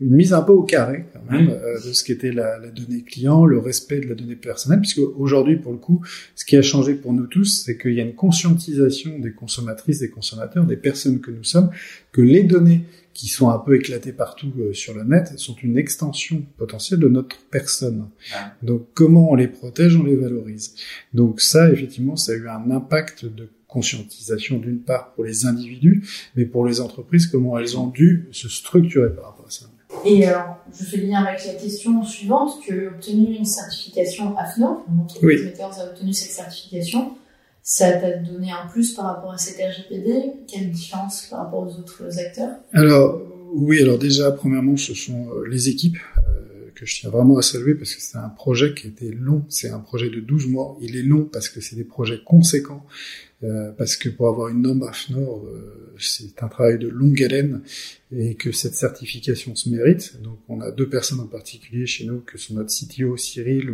une 0.00 0.14
mise 0.14 0.32
un 0.32 0.42
peu 0.42 0.52
au 0.52 0.62
carré 0.62 1.06
quand 1.12 1.32
même 1.32 1.48
de 1.48 1.92
ce 1.92 2.04
qu'était 2.04 2.32
la, 2.32 2.58
la, 2.58 2.68
donnée 2.68 3.02
client, 3.02 3.44
le 3.44 3.58
respect 3.58 4.00
de 4.00 4.08
la 4.08 4.14
donnée 4.14 4.36
personnelle, 4.36 4.80
puisque 4.80 5.00
aujourd'hui 5.16 5.56
pour 5.56 5.72
le 5.72 5.78
coup, 5.78 6.04
ce 6.34 6.44
qui 6.44 6.56
a 6.56 6.62
changé 6.62 6.94
pour 6.94 7.12
nous 7.12 7.26
tous, 7.26 7.62
c'est 7.64 7.76
qu'il 7.76 7.94
y 7.94 8.00
a 8.00 8.04
une 8.04 8.14
conscientisation 8.14 9.18
des 9.18 9.32
consommatrices, 9.32 10.00
des 10.00 10.10
consommateurs, 10.10 10.64
des 10.64 10.76
personnes 10.76 11.20
que 11.20 11.30
nous 11.30 11.44
sommes, 11.44 11.70
que 12.12 12.20
les 12.20 12.42
données 12.42 12.84
qui 13.16 13.28
sont 13.28 13.48
un 13.48 13.58
peu 13.58 13.76
éclatées 13.76 14.12
partout 14.12 14.52
euh, 14.58 14.74
sur 14.74 14.92
le 14.92 15.02
net, 15.02 15.38
sont 15.38 15.56
une 15.62 15.78
extension 15.78 16.44
potentielle 16.58 17.00
de 17.00 17.08
notre 17.08 17.38
personne. 17.50 18.10
Donc 18.62 18.88
comment 18.92 19.30
on 19.30 19.34
les 19.34 19.48
protège, 19.48 19.96
on 19.96 20.04
les 20.04 20.16
valorise. 20.16 20.74
Donc 21.14 21.40
ça, 21.40 21.70
effectivement, 21.70 22.16
ça 22.16 22.32
a 22.32 22.34
eu 22.34 22.46
un 22.46 22.70
impact 22.70 23.24
de 23.24 23.48
conscientisation 23.76 24.56
d'une 24.58 24.80
part 24.80 25.12
pour 25.12 25.24
les 25.24 25.44
individus, 25.44 26.02
mais 26.34 26.46
pour 26.46 26.66
les 26.66 26.80
entreprises, 26.80 27.26
comment 27.26 27.58
elles 27.58 27.76
ont 27.76 27.88
dû 27.88 28.26
se 28.32 28.48
structurer 28.48 29.10
par 29.14 29.24
rapport 29.26 29.46
à 29.46 29.50
ça. 29.50 29.66
Et 30.06 30.24
alors, 30.24 30.56
je 30.72 30.82
fais 30.84 30.96
lien 30.96 31.22
avec 31.22 31.44
la 31.44 31.52
question 31.54 32.02
suivante, 32.02 32.54
as 32.70 32.72
obtenu 32.72 33.36
une 33.36 33.44
certification 33.44 34.34
AFNOR, 34.38 34.82
l'entreprise 34.96 35.52
oui. 35.54 35.60
a 35.60 35.90
obtenu 35.90 36.14
cette 36.14 36.30
certification. 36.30 37.12
Ça 37.62 37.92
t'a 37.92 38.16
donné 38.16 38.50
un 38.50 38.66
plus 38.68 38.94
par 38.94 39.06
rapport 39.06 39.32
à 39.32 39.38
cette 39.38 39.58
RGPD 39.58 40.32
Quelle 40.48 40.70
différence 40.70 41.26
par 41.28 41.40
rapport 41.40 41.66
aux 41.66 41.78
autres 41.78 42.18
acteurs? 42.18 42.56
Alors, 42.72 43.20
oui, 43.52 43.82
alors 43.82 43.98
déjà, 43.98 44.32
premièrement, 44.32 44.76
ce 44.78 44.94
sont 44.94 45.28
euh, 45.30 45.46
les 45.48 45.68
équipes 45.68 45.98
euh, 46.18 46.70
que 46.74 46.86
je 46.86 47.00
tiens 47.00 47.10
vraiment 47.10 47.36
à 47.38 47.42
saluer 47.42 47.74
parce 47.74 47.94
que 47.94 48.00
c'est 48.00 48.18
un 48.18 48.28
projet 48.28 48.72
qui 48.74 48.86
était 48.86 49.10
long. 49.10 49.44
C'est 49.48 49.70
un 49.70 49.80
projet 49.80 50.10
de 50.10 50.20
12 50.20 50.46
mois. 50.46 50.78
Il 50.80 50.96
est 50.96 51.02
long 51.02 51.24
parce 51.24 51.48
que 51.48 51.60
c'est 51.60 51.76
des 51.76 51.84
projets 51.84 52.20
conséquents. 52.24 52.84
Euh, 53.44 53.70
parce 53.72 53.96
que 53.96 54.08
pour 54.08 54.28
avoir 54.28 54.48
une 54.48 54.62
norme 54.62 54.82
AFNOR, 54.82 55.44
euh, 55.44 55.94
c'est 55.98 56.42
un 56.42 56.48
travail 56.48 56.78
de 56.78 56.88
longue 56.88 57.22
haleine 57.22 57.60
et 58.10 58.34
que 58.34 58.50
cette 58.50 58.74
certification 58.74 59.54
se 59.54 59.68
mérite. 59.68 60.18
Donc 60.22 60.38
on 60.48 60.62
a 60.62 60.70
deux 60.70 60.88
personnes 60.88 61.20
en 61.20 61.26
particulier 61.26 61.84
chez 61.86 62.06
nous, 62.06 62.20
que 62.20 62.38
sont 62.38 62.54
notre 62.54 62.70
CTO 62.70 63.18
Cyril 63.18 63.70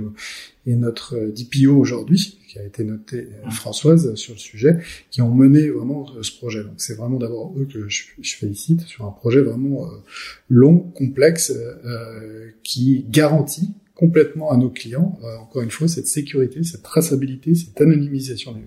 et 0.67 0.75
notre 0.75 1.17
DPO 1.17 1.77
aujourd'hui, 1.77 2.41
qui 2.49 2.59
a 2.59 2.65
été 2.65 2.83
noté 2.83 3.19
euh, 3.19 3.51
Françoise 3.51 4.17
sur 4.17 4.33
le 4.33 4.39
sujet, 4.41 4.79
qui 5.13 5.23
ont 5.23 5.33
mené 5.33 5.71
vraiment 5.71 6.09
ce 6.23 6.37
projet. 6.37 6.65
Donc 6.65 6.75
c'est 6.79 6.95
vraiment 6.95 7.21
d'abord 7.21 7.55
eux 7.57 7.69
que 7.73 7.89
je, 7.89 8.03
je, 8.21 8.35
félicite 8.35 8.81
sur 8.81 9.05
un 9.05 9.13
projet 9.13 9.43
vraiment 9.43 9.89
long, 10.49 10.79
complexe, 10.79 11.53
qui 12.65 13.07
garantit 13.09 13.71
complètement 13.95 14.51
à 14.51 14.57
nos 14.57 14.71
clients, 14.71 15.21
encore 15.41 15.63
une 15.63 15.71
fois, 15.71 15.87
cette 15.87 16.09
sécurité, 16.09 16.65
cette 16.65 16.83
traçabilité, 16.83 17.55
cette 17.55 17.81
anonymisation 17.81 18.53
des 18.53 18.61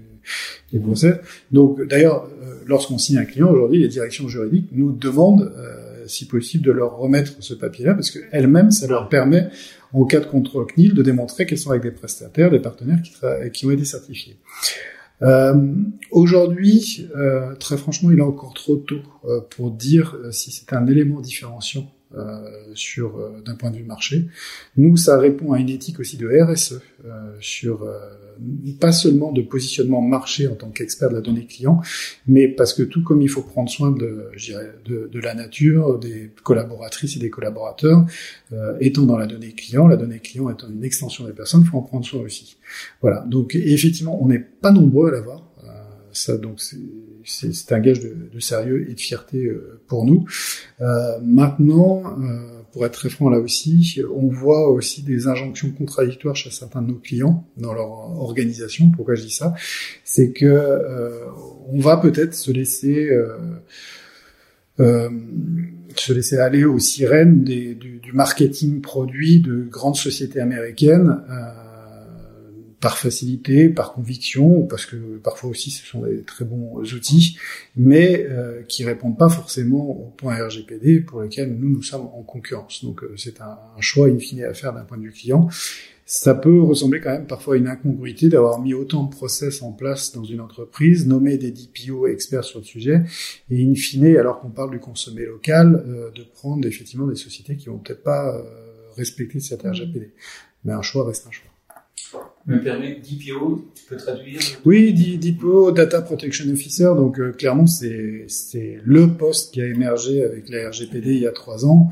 Donc, 1.52 1.82
d'ailleurs, 1.88 2.28
euh, 2.42 2.56
lorsqu'on 2.66 2.98
signe 2.98 3.18
un 3.18 3.26
client 3.26 3.50
aujourd'hui, 3.50 3.80
les 3.80 3.88
directions 3.88 4.28
juridiques 4.28 4.70
nous 4.72 4.92
demandent 4.92 5.54
euh, 5.58 6.04
si 6.08 6.28
possible, 6.28 6.64
de 6.64 6.72
leur 6.72 6.98
remettre 6.98 7.34
ce 7.40 7.54
papier-là, 7.54 7.94
parce 7.94 8.12
qu'elles-mêmes, 8.12 8.72
ça 8.72 8.88
leur 8.88 9.10
permet, 9.10 9.48
en 9.94 10.06
cas 10.06 10.20
de 10.20 10.26
contrôle 10.26 10.68
CNIL, 10.68 10.94
de 10.94 11.02
démontrer 11.02 11.46
qu'elles 11.46 11.58
sont 11.58 11.72
avec 11.72 11.84
des 11.84 11.92
prestataires, 11.92 12.52
des 12.52 12.60
partenaires 12.60 13.02
qui, 13.02 13.14
qui 13.52 13.66
ont 13.66 13.72
été 13.72 13.86
certifiés. 13.86 14.38
Euh, 15.22 15.54
Aujourd'hui, 16.12 17.10
euh, 17.16 17.56
très 17.56 17.78
franchement, 17.78 18.12
il 18.12 18.20
est 18.20 18.24
encore 18.24 18.54
trop 18.54 18.78
tôt 18.78 19.02
euh, 19.26 19.42
pour 19.50 19.72
dire 19.72 20.16
euh, 20.16 20.32
si 20.32 20.52
c'est 20.52 20.74
un 20.74 20.88
élément 20.88 21.20
différenciant 21.20 21.92
sur 22.74 23.18
euh, 23.18 23.42
d'un 23.46 23.56
point 23.56 23.72
de 23.72 23.78
vue 23.78 23.84
marché. 23.84 24.28
Nous, 24.78 24.98
ça 24.98 25.18
répond 25.18 25.54
à 25.54 25.60
une 25.60 25.70
éthique 25.70 26.00
aussi 26.00 26.18
de 26.18 26.28
RSE 26.28 26.82
euh, 27.06 27.36
sur 27.40 27.88
pas 28.82 28.92
seulement 28.92 29.32
de 29.32 29.42
positionnement 29.42 30.02
marché 30.02 30.48
en 30.48 30.56
tant 30.56 30.70
qu'expert 30.70 31.10
de 31.10 31.16
la 31.16 31.22
donnée 31.22 31.46
client, 31.46 31.82
mais 32.28 32.48
parce 32.50 32.74
que 32.74 32.84
tout 32.84 33.02
comme 33.02 33.22
il 33.22 33.30
faut 33.30 33.42
prendre 33.42 33.70
soin 33.70 33.92
de, 33.92 34.30
de, 34.86 35.10
de 35.12 35.20
la 35.20 35.34
nature, 35.34 35.98
des 36.00 36.32
collaboratrices 36.44 37.16
et 37.16 37.20
des 37.20 37.30
collaborateurs, 37.30 38.06
étant 38.82 39.04
dans 39.04 39.18
la 39.18 39.26
donnée 39.26 39.54
client, 39.54 39.88
la 39.88 39.96
donnée 39.96 40.20
client 40.20 40.50
étant 40.50 40.68
une 40.70 40.84
extension 40.84 41.26
des 41.26 41.32
personnes, 41.32 41.62
il 41.62 41.68
faut 41.68 41.78
en 41.78 41.84
prendre 41.84 42.06
soin 42.06 42.22
aussi. 42.22 42.58
Voilà. 43.02 43.22
Donc 43.22 43.56
effectivement, 43.56 44.22
on 44.22 44.28
n'est 44.28 44.40
pas 44.40 44.72
nombreux 44.72 45.08
à 45.08 45.12
l'avoir. 45.12 45.45
Ça, 46.18 46.38
donc 46.38 46.62
c'est 47.24 47.72
un 47.72 47.80
gage 47.80 48.00
de, 48.00 48.16
de, 48.32 48.40
sérieux 48.40 48.90
et 48.90 48.94
de 48.94 49.00
fierté 49.00 49.46
euh, 49.46 49.80
pour 49.88 50.06
nous. 50.06 50.26
Euh, 50.82 51.20
maintenant, 51.22 52.04
euh, 52.20 52.62
pour 52.72 52.86
être 52.86 52.94
très 52.94 53.10
franc 53.10 53.30
là 53.30 53.40
aussi, 53.40 54.02
on 54.14 54.28
voit 54.28 54.70
aussi 54.70 55.04
des 55.04 55.28
injonctions 55.28 55.72
contradictoires 55.72 56.36
chez 56.36 56.52
certains 56.52 56.82
de 56.82 56.88
nos 56.88 57.00
clients 57.00 57.48
dans 57.58 57.74
leur 57.74 57.90
organisation. 57.90 58.92
Pourquoi 58.92 59.16
je 59.16 59.24
dis 59.24 59.34
ça? 59.34 59.56
C'est 60.04 60.32
que 60.32 60.46
euh, 60.46 61.26
on 61.68 61.80
va 61.80 61.98
peut-être 61.98 62.34
se 62.34 62.52
laisser 62.52 63.10
euh, 64.80 65.10
se 65.96 66.12
laisser 66.12 66.38
aller 66.38 66.66
aux 66.66 66.80
sirènes 66.80 67.44
des, 67.44 67.76
du, 67.76 68.00
du, 68.00 68.12
marketing 68.12 68.82
produit 68.82 69.40
de 69.40 69.64
grandes 69.64 69.96
sociétés 69.96 70.42
américaines. 70.42 71.22
Euh, 71.30 71.65
par 72.80 72.98
facilité, 72.98 73.70
par 73.70 73.94
conviction, 73.94 74.64
parce 74.64 74.86
que 74.86 75.18
parfois 75.18 75.50
aussi 75.50 75.72
ce 75.72 75.86
sont 75.86 76.02
des 76.02 76.24
très 76.24 76.46
bons 76.46 76.82
outils, 76.94 77.38
mais 77.76 78.26
euh, 78.30 78.62
qui 78.64 78.84
répondent 78.84 79.18
pas 79.18 79.30
forcément 79.30 79.90
aux 79.90 80.14
points 80.18 80.36
RGPD 80.46 81.02
pour 81.02 81.22
lesquels 81.22 81.56
nous 81.56 81.70
nous 81.70 81.84
sommes 81.84 82.10
en 82.14 82.24
concurrence. 82.24 82.84
Donc 82.84 83.04
euh, 83.04 83.14
c'est 83.18 83.42
un, 83.42 83.58
un, 83.78 83.82
choix 83.82 84.08
in 84.08 84.20
fine 84.20 84.44
à 84.44 84.54
faire 84.54 84.74
d'un 84.74 84.84
point 84.84 84.98
de 84.98 85.04
vue 85.04 85.12
client. 85.12 85.50
Ça 86.08 86.36
peut 86.36 86.62
ressembler 86.62 87.02
quand 87.02 87.10
même 87.10 87.26
parfois 87.26 87.56
à 87.56 87.58
une 87.58 87.68
incongruité 87.68 88.30
d'avoir 88.30 88.62
mis 88.62 88.76
autant 88.76 89.04
de 89.04 89.10
process 89.10 89.64
en 89.64 89.72
place 89.72 90.12
dans 90.12 90.24
une 90.24 90.40
entreprise, 90.40 91.08
nommé 91.08 91.40
des 91.40 91.52
DPO 91.52 92.06
experts 92.06 92.44
sur 92.44 92.60
le 92.60 92.66
sujet, 92.66 93.02
et 93.50 93.66
in 93.66 93.74
fine, 93.74 94.16
alors 94.16 94.40
qu'on 94.40 94.52
parle 94.52 94.70
du 94.70 94.80
consommé 94.80 95.26
local, 95.26 95.84
euh, 95.88 96.12
de 96.12 96.24
prendre 96.24 96.68
effectivement 96.68 97.08
des 97.08 97.16
sociétés 97.16 97.56
qui 97.56 97.70
vont 97.70 97.80
peut-être 97.80 98.04
pas 98.04 98.36
euh, 98.36 98.44
respecter 98.96 99.40
cette 99.40 99.64
RGPD. 99.64 100.14
Mais 100.64 100.74
un 100.74 100.84
choix 100.84 101.08
reste 101.08 101.26
un 101.26 101.32
choix 101.32 101.55
me 102.48 102.62
permet, 102.62 102.96
DPO, 102.96 103.72
tu 103.74 103.86
peux 103.86 103.98
traduire 103.98 104.40
Oui, 104.66 104.94
DPO, 105.18 105.72
Data 105.72 106.02
Protection 106.02 106.52
Officer, 106.52 106.92
donc 106.96 107.20
euh, 107.20 107.32
clairement 107.32 107.66
c'est 107.66 108.26
c'est 108.28 108.80
le 108.84 109.08
poste 109.14 109.54
qui 109.54 109.62
a 109.62 109.66
émergé 109.66 110.24
avec 110.24 110.50
la 110.50 110.70
RGPD 110.70 111.14
il 111.14 111.22
y 111.22 111.28
a 111.28 111.32
trois 111.32 111.66
ans, 111.66 111.90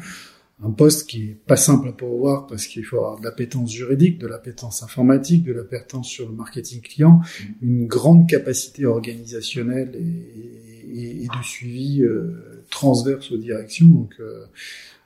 un 0.64 0.70
poste 0.70 1.10
qui 1.10 1.24
est 1.24 1.38
pas 1.48 1.58
simple 1.58 1.90
à 1.90 1.92
pouvoir 1.92 2.46
parce 2.48 2.68
qu'il 2.68 2.86
faut 2.86 2.98
avoir 2.98 3.20
de 3.20 3.24
l'appétence 3.24 3.72
juridique, 3.72 4.20
de 4.20 4.28
l'appétence 4.28 4.84
informatique, 4.84 5.44
de 5.44 5.54
l'appétence 5.54 6.08
sur 6.08 6.30
le 6.30 6.36
marketing 6.36 6.82
client, 6.82 7.22
une 7.62 7.88
grande 7.88 8.30
capacité 8.30 8.86
organisationnelle 8.86 9.96
et, 9.96 11.00
et, 11.00 11.24
et 11.24 11.28
de 11.28 11.44
suivi 11.44 12.04
euh, 12.04 12.64
transverse 12.70 13.32
aux 13.32 13.38
directions, 13.38 13.88
donc 13.88 14.14
euh, 14.20 14.46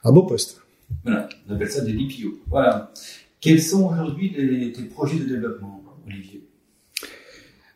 un 0.03 0.11
beau 0.11 0.23
poste. 0.23 0.61
Voilà, 1.03 1.29
on 1.47 1.55
appelle 1.55 1.69
ça 1.69 1.81
des 1.81 1.93
DPO. 1.93 2.39
Voilà. 2.47 2.91
Quels 3.39 3.61
sont 3.61 3.89
aujourd'hui 3.91 4.33
tes 4.33 4.83
projets 4.85 5.19
de 5.19 5.25
développement, 5.25 5.83
Olivier? 6.05 6.43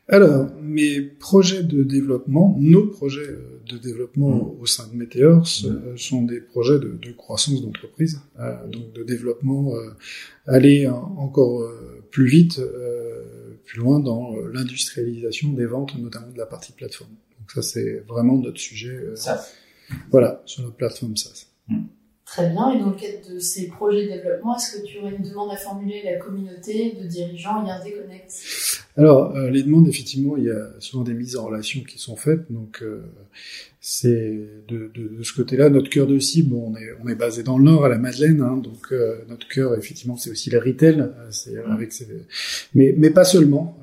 Alors, 0.08 0.50
mes 0.62 1.00
projets 1.02 1.64
de 1.64 1.84
développement, 1.84 2.58
nos 2.60 2.88
projets 2.88 3.30
euh, 3.30 3.62
de 3.66 3.78
développement 3.78 4.36
mmh. 4.36 4.62
au 4.62 4.66
sein 4.66 4.88
de 4.88 4.96
Meteors 4.96 5.48
mmh. 5.64 5.96
sont 5.96 6.24
des 6.24 6.42
projets 6.42 6.80
de, 6.80 6.98
de 7.02 7.12
croissance 7.14 7.62
d'entreprise, 7.62 8.20
euh, 8.40 8.68
donc 8.68 8.92
de 8.92 9.04
développement, 9.04 9.74
euh, 9.74 9.92
aller 10.48 10.86
encore 10.90 11.62
euh, 11.62 12.04
plus 12.12 12.26
vite, 12.26 12.60
euh, 12.60 13.54
plus 13.64 13.80
loin 13.80 14.00
dans 14.00 14.36
l'industrialisation 14.54 15.54
des 15.54 15.66
ventes, 15.66 15.98
notamment 15.98 16.32
de 16.32 16.38
la 16.38 16.46
partie 16.46 16.74
plateforme. 16.74 17.12
Donc 17.40 17.52
ça, 17.52 17.62
c'est 17.62 18.04
vraiment 18.06 18.38
notre 18.38 18.60
sujet. 18.60 19.00
SaaS. 19.16 19.54
Voilà, 20.10 20.42
sur 20.46 20.64
notre 20.64 20.76
plateforme 20.76 21.16
SaaS. 21.16 21.48
Mmh. 21.70 21.84
Très 22.32 22.50
bien. 22.50 22.72
Et 22.72 22.80
dans 22.80 22.92
le 22.92 22.96
cadre 22.96 23.34
de 23.34 23.40
ces 23.40 23.68
projets 23.68 24.06
de 24.06 24.14
développement, 24.14 24.56
est-ce 24.56 24.78
que 24.78 24.86
tu 24.86 25.00
aurais 25.00 25.12
une 25.12 25.30
demande 25.30 25.52
à 25.52 25.58
formuler 25.58 26.02
à 26.08 26.14
la 26.14 26.18
communauté 26.18 26.98
de 26.98 27.06
dirigeants 27.06 27.66
IRD 27.66 27.94
Connect 27.94 28.32
Alors, 28.96 29.36
euh, 29.36 29.50
les 29.50 29.64
demandes, 29.64 29.90
effectivement, 29.90 30.38
il 30.38 30.46
y 30.46 30.50
a 30.50 30.70
souvent 30.80 31.04
des 31.04 31.14
mises 31.14 31.36
en 31.36 31.48
relation 31.48 31.82
qui 31.84 32.00
sont 32.00 32.16
faites. 32.16 32.50
Donc, 32.50 32.84
euh, 32.84 33.02
c'est 33.82 34.40
de, 34.70 34.90
de, 34.94 35.18
de, 35.18 35.24
ce 35.24 35.34
côté-là, 35.34 35.70
notre 35.70 35.90
cœur 35.90 36.08
de 36.08 36.20
cible, 36.20 36.56
on 36.56 36.74
est, 36.78 36.96
on 37.04 37.10
est 37.10 37.16
basé 37.16 37.44
dans 37.44 37.58
le 37.58 37.66
Nord, 37.66 37.84
à 37.84 37.90
la 37.90 37.98
Madeleine. 37.98 38.40
Hein, 38.40 38.62
donc, 38.64 38.94
euh, 38.94 39.18
notre 39.28 39.50
cœur, 39.50 39.78
effectivement, 39.78 40.16
c'est 40.16 40.32
aussi 40.32 40.50
le 40.50 40.60
retail. 40.60 41.02
Euh, 41.02 41.10
c'est 41.32 41.58
avec 41.58 41.92
ces... 41.92 42.08
mais, 42.74 42.96
mais 42.98 43.10
pas 43.10 43.26
seulement. 43.26 43.78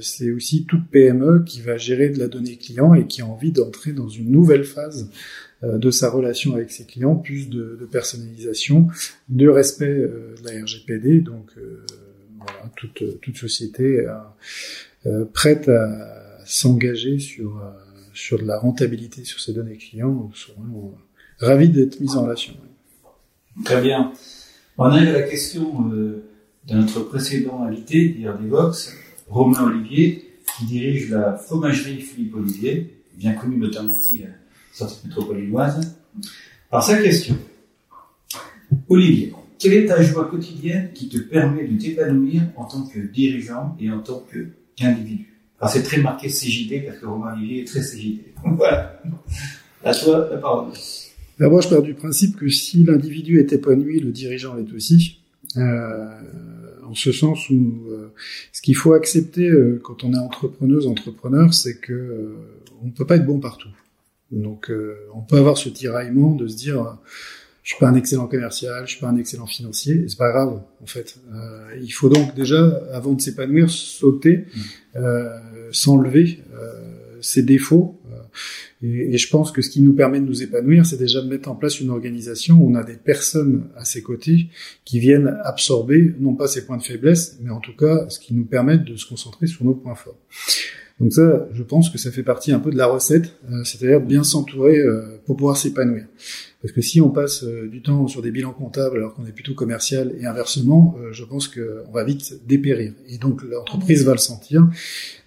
c'est 0.00 0.30
aussi 0.30 0.64
toute 0.64 0.88
PME 0.90 1.44
qui 1.44 1.60
va 1.60 1.76
gérer 1.76 2.08
de 2.08 2.18
la 2.18 2.28
donnée 2.28 2.56
client 2.56 2.94
et 2.94 3.06
qui 3.06 3.20
a 3.20 3.26
envie 3.26 3.52
d'entrer 3.52 3.92
dans 3.92 4.08
une 4.08 4.30
nouvelle 4.30 4.64
phase 4.64 5.10
euh, 5.10 5.53
de 5.72 5.90
sa 5.90 6.10
relation 6.10 6.54
avec 6.54 6.70
ses 6.70 6.84
clients, 6.84 7.16
plus 7.16 7.48
de, 7.48 7.88
personnalisation, 7.90 8.88
de 9.28 9.48
respect 9.48 9.86
euh, 9.86 10.34
de 10.42 10.48
la 10.48 10.62
RGPD. 10.62 11.20
Donc 11.20 11.50
euh, 11.56 11.84
toute, 12.76 13.20
toute 13.20 13.36
société 13.36 14.06
prête 15.32 15.68
à 15.68 16.42
s'engager 16.44 17.18
sur 17.18 17.62
sur 18.14 18.38
de 18.38 18.44
la 18.44 18.58
rentabilité 18.58 19.24
sur 19.24 19.40
ses 19.40 19.52
données 19.52 19.76
clients 19.76 20.30
sont 20.34 20.52
vraiment 20.58 20.94
ravis 21.38 21.68
d'être 21.68 22.00
mis 22.00 22.14
en 22.14 22.24
relation. 22.24 22.54
Très 23.64 23.80
bien. 23.82 24.12
On 24.78 24.84
arrive 24.84 25.08
à 25.08 25.12
la 25.12 25.22
question 25.22 25.88
de 25.88 26.22
notre 26.72 27.00
précédent 27.00 27.62
invité, 27.62 28.08
d'IRD 28.08 28.46
Vox, 28.48 28.96
Romain 29.28 29.64
Olivier, 29.64 30.30
qui 30.56 30.66
dirige 30.66 31.10
la 31.10 31.36
fromagerie 31.36 32.00
Philippe 32.00 32.34
Olivier, 32.34 33.02
bien 33.14 33.34
connu 33.34 33.56
notamment 33.56 33.94
aussi 33.94 34.24
sortie 34.74 35.08
par 36.70 36.82
sa 36.82 37.00
question. 37.00 37.36
Olivier, 38.88 39.32
quelle 39.58 39.74
est 39.74 39.86
ta 39.86 40.02
joie 40.02 40.28
quotidienne 40.28 40.90
qui 40.92 41.08
te 41.08 41.18
permet 41.18 41.66
de 41.66 41.78
t'épanouir 41.80 42.42
en 42.56 42.64
tant 42.64 42.82
que 42.82 42.98
dirigeant 42.98 43.76
et 43.80 43.90
en 43.90 44.00
tant 44.00 44.26
qu'individu? 44.76 45.32
Alors 45.60 45.70
c'est 45.70 45.82
très 45.82 45.98
marqué 45.98 46.28
CJD 46.28 46.86
parce 46.86 46.98
que 46.98 47.06
Romain 47.06 47.34
Olivier 47.34 47.62
est 47.62 47.66
très 47.66 47.80
CJD. 47.80 48.20
voilà. 48.56 49.00
À 49.84 49.94
toi 49.94 50.28
la 50.30 50.38
parole. 50.38 50.72
D'abord, 51.38 51.62
je 51.62 51.68
pars 51.68 51.82
du 51.82 51.94
principe 51.94 52.36
que 52.36 52.48
si 52.48 52.84
l'individu 52.84 53.38
est 53.38 53.52
épanoui, 53.52 54.00
le 54.00 54.12
dirigeant 54.12 54.54
l'est 54.54 54.72
aussi. 54.72 55.20
Euh, 55.56 56.08
en 56.84 56.94
ce 56.94 57.12
sens 57.12 57.50
où 57.50 57.54
euh, 57.88 58.12
ce 58.52 58.62
qu'il 58.62 58.76
faut 58.76 58.92
accepter 58.92 59.48
euh, 59.48 59.80
quand 59.82 60.04
on 60.04 60.12
est 60.12 60.18
entrepreneuse, 60.18 60.86
entrepreneur, 60.86 61.52
c'est 61.52 61.78
que 61.78 61.92
euh, 61.92 62.36
on 62.82 62.86
ne 62.86 62.92
peut 62.92 63.06
pas 63.06 63.16
être 63.16 63.26
bon 63.26 63.40
partout. 63.40 63.68
Donc 64.34 64.70
euh, 64.70 64.96
on 65.14 65.20
peut 65.20 65.36
avoir 65.36 65.56
ce 65.56 65.68
tiraillement 65.68 66.34
de 66.34 66.48
se 66.48 66.56
dire 66.56 66.82
euh, 66.82 66.90
je 67.62 67.70
suis 67.70 67.78
pas 67.78 67.88
un 67.88 67.94
excellent 67.94 68.26
commercial, 68.26 68.84
je 68.86 68.92
suis 68.92 69.00
pas 69.00 69.08
un 69.08 69.16
excellent 69.16 69.46
financier, 69.46 70.04
c'est 70.08 70.18
pas 70.18 70.30
grave 70.30 70.60
en 70.82 70.86
fait. 70.86 71.16
Euh, 71.32 71.76
il 71.80 71.90
faut 71.90 72.08
donc 72.08 72.34
déjà 72.34 72.62
avant 72.92 73.12
de 73.12 73.20
s'épanouir 73.20 73.70
sauter, 73.70 74.44
mmh. 74.54 74.60
euh, 74.96 75.28
s'enlever 75.72 76.40
ses 77.20 77.42
défauts. 77.42 77.98
Et, 78.84 79.16
je 79.16 79.28
pense 79.30 79.50
que 79.50 79.62
ce 79.62 79.70
qui 79.70 79.80
nous 79.80 79.94
permet 79.94 80.20
de 80.20 80.26
nous 80.26 80.42
épanouir, 80.42 80.84
c'est 80.84 80.98
déjà 80.98 81.22
de 81.22 81.28
mettre 81.28 81.50
en 81.50 81.54
place 81.54 81.80
une 81.80 81.90
organisation 81.90 82.56
où 82.56 82.70
on 82.70 82.74
a 82.74 82.84
des 82.84 82.96
personnes 82.96 83.64
à 83.76 83.84
ses 83.84 84.02
côtés 84.02 84.48
qui 84.84 85.00
viennent 85.00 85.38
absorber 85.44 86.14
non 86.20 86.34
pas 86.34 86.48
ses 86.48 86.66
points 86.66 86.76
de 86.76 86.82
faiblesse, 86.82 87.38
mais 87.42 87.50
en 87.50 87.60
tout 87.60 87.74
cas 87.74 88.06
ce 88.10 88.18
qui 88.18 88.34
nous 88.34 88.44
permet 88.44 88.76
de 88.76 88.96
se 88.96 89.06
concentrer 89.06 89.46
sur 89.46 89.64
nos 89.64 89.74
points 89.74 89.94
forts. 89.94 90.18
Donc 91.00 91.12
ça, 91.12 91.48
je 91.52 91.62
pense 91.62 91.90
que 91.90 91.98
ça 91.98 92.10
fait 92.10 92.22
partie 92.22 92.52
un 92.52 92.60
peu 92.60 92.70
de 92.70 92.76
la 92.76 92.86
recette, 92.86 93.32
euh, 93.50 93.64
c'est-à-dire 93.64 94.00
bien 94.00 94.22
s'entourer 94.22 94.78
euh, 94.78 95.20
pour 95.26 95.36
pouvoir 95.36 95.56
s'épanouir. 95.56 96.04
Parce 96.64 96.72
que 96.72 96.80
si 96.80 97.02
on 97.02 97.10
passe 97.10 97.44
euh, 97.44 97.68
du 97.68 97.82
temps 97.82 98.08
sur 98.08 98.22
des 98.22 98.30
bilans 98.30 98.54
comptables 98.54 98.96
alors 98.96 99.14
qu'on 99.14 99.26
est 99.26 99.32
plutôt 99.32 99.52
commercial 99.52 100.14
et 100.18 100.24
inversement, 100.24 100.96
je 101.12 101.22
pense 101.22 101.46
qu'on 101.46 101.92
va 101.92 102.04
vite 102.04 102.40
dépérir. 102.48 102.94
Et 103.06 103.18
donc 103.18 103.42
l'entreprise 103.42 104.02
va 104.06 104.12
le 104.12 104.18
sentir. 104.18 104.62
Donc, 104.62 104.72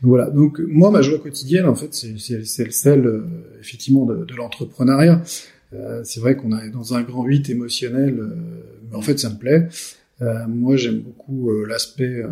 voilà. 0.01 0.31
Donc 0.31 0.59
moi, 0.59 0.89
ma 0.89 1.03
joie 1.03 1.19
quotidienne, 1.19 1.67
en 1.67 1.75
fait, 1.75 1.93
c'est 1.93 2.43
celle 2.71 3.23
effectivement 3.59 4.05
de, 4.05 4.25
de 4.25 4.33
l'entrepreneuriat. 4.33 5.21
c'est 6.03 6.19
vrai 6.19 6.35
qu'on 6.35 6.57
est 6.57 6.71
dans 6.71 6.95
un 6.95 7.03
grand 7.03 7.23
8 7.23 7.51
émotionnel, 7.51 8.19
mais 8.89 8.97
en 8.97 9.01
fait, 9.01 9.19
ça 9.19 9.29
me 9.29 9.37
plaît. 9.37 9.67
moi, 10.47 10.75
j'aime 10.75 11.01
beaucoup 11.01 11.51
l'aspect 11.65 12.23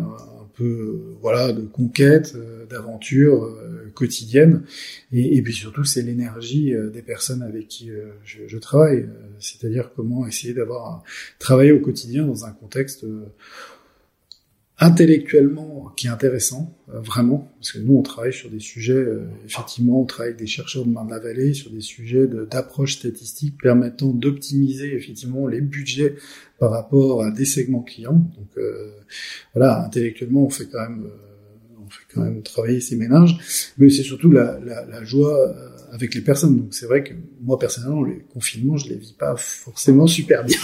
peu 0.56 1.16
voilà 1.20 1.52
de 1.52 1.62
conquête, 1.62 2.32
euh, 2.34 2.66
d'aventure, 2.66 3.44
euh, 3.44 3.90
quotidienne. 3.94 4.62
Et, 5.12 5.40
puis 5.42 5.52
surtout, 5.52 5.84
c'est 5.84 6.02
l'énergie 6.02 6.74
des 6.92 7.02
personnes 7.02 7.42
avec 7.42 7.68
qui 7.68 7.90
je, 8.24 8.40
je, 8.46 8.58
travaille. 8.58 9.08
C'est-à-dire 9.38 9.90
comment 9.96 10.26
essayer 10.26 10.52
d'avoir 10.52 11.02
travailler 11.38 11.72
au 11.72 11.80
quotidien 11.80 12.26
dans 12.26 12.44
un 12.44 12.50
contexte 12.50 13.06
intellectuellement 14.78 15.90
qui 15.96 16.06
est 16.06 16.10
intéressant, 16.10 16.76
euh, 16.92 17.00
vraiment, 17.00 17.50
parce 17.58 17.72
que 17.72 17.78
nous 17.78 17.94
on 17.96 18.02
travaille 18.02 18.32
sur 18.32 18.50
des 18.50 18.60
sujets, 18.60 18.92
euh, 18.92 19.26
effectivement, 19.46 20.02
on 20.02 20.04
travaille 20.04 20.32
avec 20.32 20.40
des 20.40 20.46
chercheurs 20.46 20.84
de 20.84 20.90
Marne-la-Vallée 20.90 21.54
sur 21.54 21.70
des 21.70 21.80
sujets 21.80 22.26
d'approche 22.26 22.96
statistique 22.96 23.56
permettant 23.60 24.08
d'optimiser 24.08 24.94
effectivement 24.94 25.46
les 25.46 25.62
budgets 25.62 26.16
par 26.58 26.70
rapport 26.70 27.24
à 27.24 27.30
des 27.30 27.46
segments 27.46 27.82
clients. 27.82 28.12
Donc 28.36 28.48
euh, 28.58 28.90
voilà, 29.54 29.84
intellectuellement 29.84 30.44
on 30.44 30.50
fait 30.50 30.66
quand 30.66 30.80
même, 30.80 31.08
on 31.82 31.88
fait 31.88 32.04
quand 32.12 32.20
même 32.22 32.42
travailler 32.42 32.80
ces 32.80 32.96
ménages, 32.96 33.72
mais 33.78 33.88
c'est 33.88 34.02
surtout 34.02 34.30
la, 34.30 34.58
la, 34.60 34.84
la 34.84 35.04
joie 35.04 35.54
avec 35.92 36.14
les 36.14 36.20
personnes. 36.20 36.58
Donc 36.58 36.74
c'est 36.74 36.86
vrai 36.86 37.02
que 37.02 37.14
moi 37.40 37.58
personnellement, 37.58 38.04
les 38.04 38.18
confinements, 38.32 38.76
je 38.76 38.90
les 38.90 38.96
vis 38.96 39.14
pas 39.14 39.36
forcément 39.36 40.06
super 40.06 40.44
bien. 40.44 40.58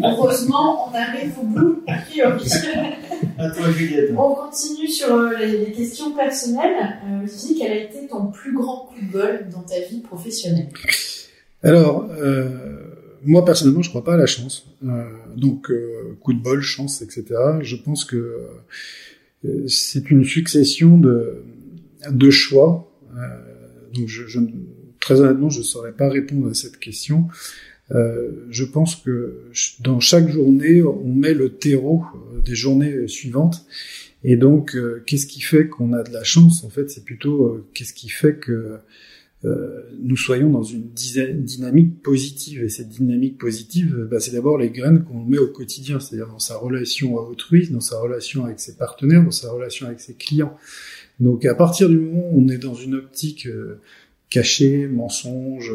Heureusement, 0.00 0.88
on 0.88 0.94
arrive 0.94 1.32
au 1.40 1.46
bout. 1.46 1.82
à 3.38 3.50
toi, 3.50 3.70
Juliette. 3.70 4.10
On 4.16 4.34
continue 4.34 4.88
sur 4.88 5.14
euh, 5.14 5.36
les, 5.38 5.72
questions 5.72 6.14
personnelles. 6.14 6.98
Euh, 7.06 7.26
quel 7.58 7.72
a 7.72 7.76
été 7.76 8.06
ton 8.08 8.26
plus 8.26 8.54
grand 8.54 8.86
coup 8.86 9.00
de 9.00 9.12
bol 9.12 9.48
dans 9.52 9.62
ta 9.62 9.80
vie 9.80 10.00
professionnelle? 10.00 10.68
Alors, 11.64 12.06
euh, 12.10 12.50
moi 13.24 13.44
personnellement, 13.44 13.82
je 13.82 13.88
crois 13.88 14.04
pas 14.04 14.14
à 14.14 14.16
la 14.18 14.26
chance. 14.26 14.66
Euh, 14.84 15.04
donc, 15.34 15.70
euh, 15.70 16.16
coup 16.20 16.34
de 16.34 16.42
bol, 16.42 16.60
chance, 16.60 17.00
etc. 17.02 17.24
Je 17.62 17.76
pense 17.76 18.04
que 18.04 18.46
c'est 19.66 20.10
une 20.10 20.24
succession 20.24 20.96
de, 20.96 21.42
de 22.10 22.30
choix. 22.30 22.90
donc, 23.94 24.08
je, 24.08 24.26
je, 24.26 24.40
très 25.00 25.20
honnêtement, 25.20 25.50
je 25.50 25.58
ne 25.58 25.64
saurais 25.64 25.92
pas 25.92 26.08
répondre 26.08 26.50
à 26.50 26.54
cette 26.54 26.78
question. 26.78 27.28
Euh, 27.92 28.46
je 28.50 28.64
pense 28.64 28.96
que 28.96 29.50
dans 29.80 30.00
chaque 30.00 30.28
journée, 30.30 30.82
on 30.82 31.12
met 31.12 31.34
le 31.34 31.50
terreau 31.50 32.02
euh, 32.14 32.40
des 32.40 32.54
journées 32.54 33.08
suivantes. 33.08 33.66
Et 34.22 34.36
donc, 34.36 34.74
euh, 34.74 35.02
qu'est-ce 35.06 35.26
qui 35.26 35.42
fait 35.42 35.68
qu'on 35.68 35.92
a 35.92 36.02
de 36.02 36.12
la 36.12 36.24
chance 36.24 36.64
En 36.64 36.70
fait, 36.70 36.90
c'est 36.90 37.04
plutôt 37.04 37.66
qu'est-ce 37.74 37.92
qui 37.92 38.08
fait 38.08 38.36
que 38.36 38.78
nous 40.02 40.16
soyons 40.16 40.48
dans 40.48 40.62
une 40.62 40.88
dynamique 40.94 42.00
positive. 42.02 42.64
Et 42.64 42.70
cette 42.70 42.88
dynamique 42.88 43.36
positive, 43.36 44.08
bah, 44.10 44.18
c'est 44.18 44.30
d'abord 44.30 44.56
les 44.56 44.70
graines 44.70 45.04
qu'on 45.04 45.22
met 45.22 45.36
au 45.36 45.48
quotidien, 45.48 46.00
c'est-à-dire 46.00 46.28
dans 46.28 46.38
sa 46.38 46.56
relation 46.56 47.18
à 47.18 47.20
autrui, 47.20 47.68
dans 47.68 47.82
sa 47.82 48.00
relation 48.00 48.46
avec 48.46 48.58
ses 48.58 48.76
partenaires, 48.76 49.22
dans 49.22 49.30
sa 49.30 49.52
relation 49.52 49.86
avec 49.86 50.00
ses 50.00 50.14
clients. 50.14 50.56
Donc, 51.20 51.44
à 51.44 51.54
partir 51.54 51.90
du 51.90 51.98
moment 51.98 52.30
où 52.32 52.42
on 52.42 52.48
est 52.48 52.56
dans 52.56 52.72
une 52.72 52.94
optique 52.94 53.46
cachée, 54.30 54.86
mensonge, 54.86 55.74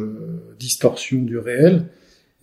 distorsion 0.57 1.21
du 1.21 1.37
réel, 1.37 1.85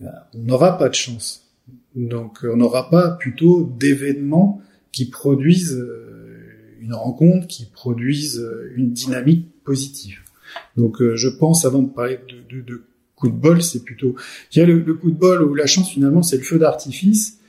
on 0.01 0.39
n'aura 0.39 0.77
pas 0.77 0.89
de 0.89 0.95
chance. 0.95 1.47
Donc 1.95 2.39
on 2.43 2.57
n'aura 2.57 2.89
pas 2.89 3.11
plutôt 3.11 3.63
d'événements 3.79 4.61
qui 4.91 5.05
produisent 5.05 5.73
euh, 5.73 6.75
une 6.81 6.93
rencontre, 6.93 7.47
qui 7.47 7.65
produisent 7.65 8.39
euh, 8.39 8.71
une 8.75 8.91
dynamique 8.93 9.47
positive. 9.63 10.19
Donc 10.75 11.01
euh, 11.01 11.15
je 11.15 11.27
pense, 11.27 11.65
avant 11.65 11.81
de 11.81 11.89
parler 11.89 12.19
de, 12.49 12.61
de, 12.61 12.83
coup 13.15 13.29
de 13.29 13.35
bol, 13.35 13.61
c'est 13.61 13.83
plutôt... 13.83 14.15
Il 14.51 14.59
y 14.59 14.61
a 14.61 14.65
le, 14.65 14.81
coup 14.93 15.11
de 15.11 15.17
bol 15.17 15.41
ou 15.43 15.55
la 15.55 15.65
chance 15.65 15.89
finalement, 15.89 16.21
c'est 16.21 16.37
le 16.37 16.43
feu 16.43 16.59
d'artifice, 16.59 17.39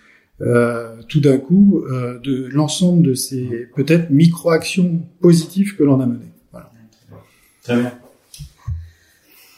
tout 1.09 1.21
d'un 1.21 1.38
coup, 1.38 1.85
de 2.23 2.47
l'ensemble 2.47 3.02
de 3.02 3.14
ces 3.14 3.69
peut-être 3.76 4.09
micro-actions 4.11 5.02
positives 5.21 5.76
que 5.76 5.83
l'on 5.83 6.00
a 6.00 6.07
menées. 6.07 6.33
Voilà. 6.52 6.71
Très 7.64 7.76
bien. 7.76 7.98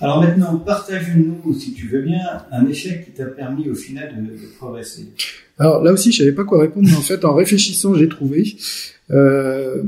Alors 0.00 0.22
maintenant, 0.22 0.56
partage-nous, 0.58 1.54
si 1.54 1.74
tu 1.74 1.86
veux 1.88 2.00
bien, 2.00 2.20
un 2.50 2.66
échec 2.66 3.04
qui 3.04 3.10
t'a 3.10 3.26
permis 3.26 3.68
au 3.68 3.74
final 3.74 4.24
de, 4.24 4.46
progresser. 4.56 5.08
Alors 5.58 5.82
là 5.82 5.92
aussi, 5.92 6.10
je 6.10 6.18
savais 6.18 6.32
pas 6.32 6.44
quoi 6.44 6.60
répondre, 6.60 6.88
mais 6.88 6.96
en 6.96 7.02
fait, 7.02 7.24
en 7.24 7.34
réfléchissant, 7.34 7.94
j'ai 7.94 8.08
trouvé. 8.08 8.56
Euh, 9.10 9.82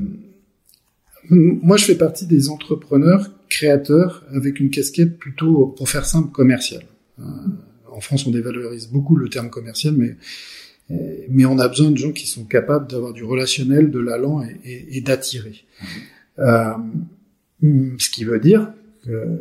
moi, 1.30 1.78
je 1.78 1.86
fais 1.86 1.94
partie 1.94 2.26
des 2.26 2.50
entrepreneurs 2.50 3.30
créateurs 3.48 4.24
avec 4.34 4.60
une 4.60 4.68
casquette 4.68 5.18
plutôt, 5.18 5.66
pour 5.76 5.88
faire 5.88 6.04
simple, 6.04 6.30
commerciale. 6.30 6.84
Euh, 7.18 7.22
en 7.90 8.00
France, 8.00 8.26
on 8.26 8.30
dévalorise 8.30 8.88
beaucoup 8.88 9.16
le 9.16 9.28
terme 9.28 9.48
commercial, 9.48 9.94
mais 9.96 10.16
mais 11.30 11.46
on 11.46 11.58
a 11.58 11.68
besoin 11.68 11.90
de 11.90 11.96
gens 11.96 12.12
qui 12.12 12.26
sont 12.26 12.44
capables 12.44 12.90
d'avoir 12.90 13.14
du 13.14 13.24
relationnel, 13.24 13.90
de 13.90 13.98
l'allant 13.98 14.42
et, 14.42 14.98
et, 14.98 15.00
d'attirer. 15.00 15.64
Euh, 16.38 16.72
ce 17.98 18.10
qui 18.10 18.24
veut 18.24 18.40
dire 18.40 18.72
que 19.04 19.40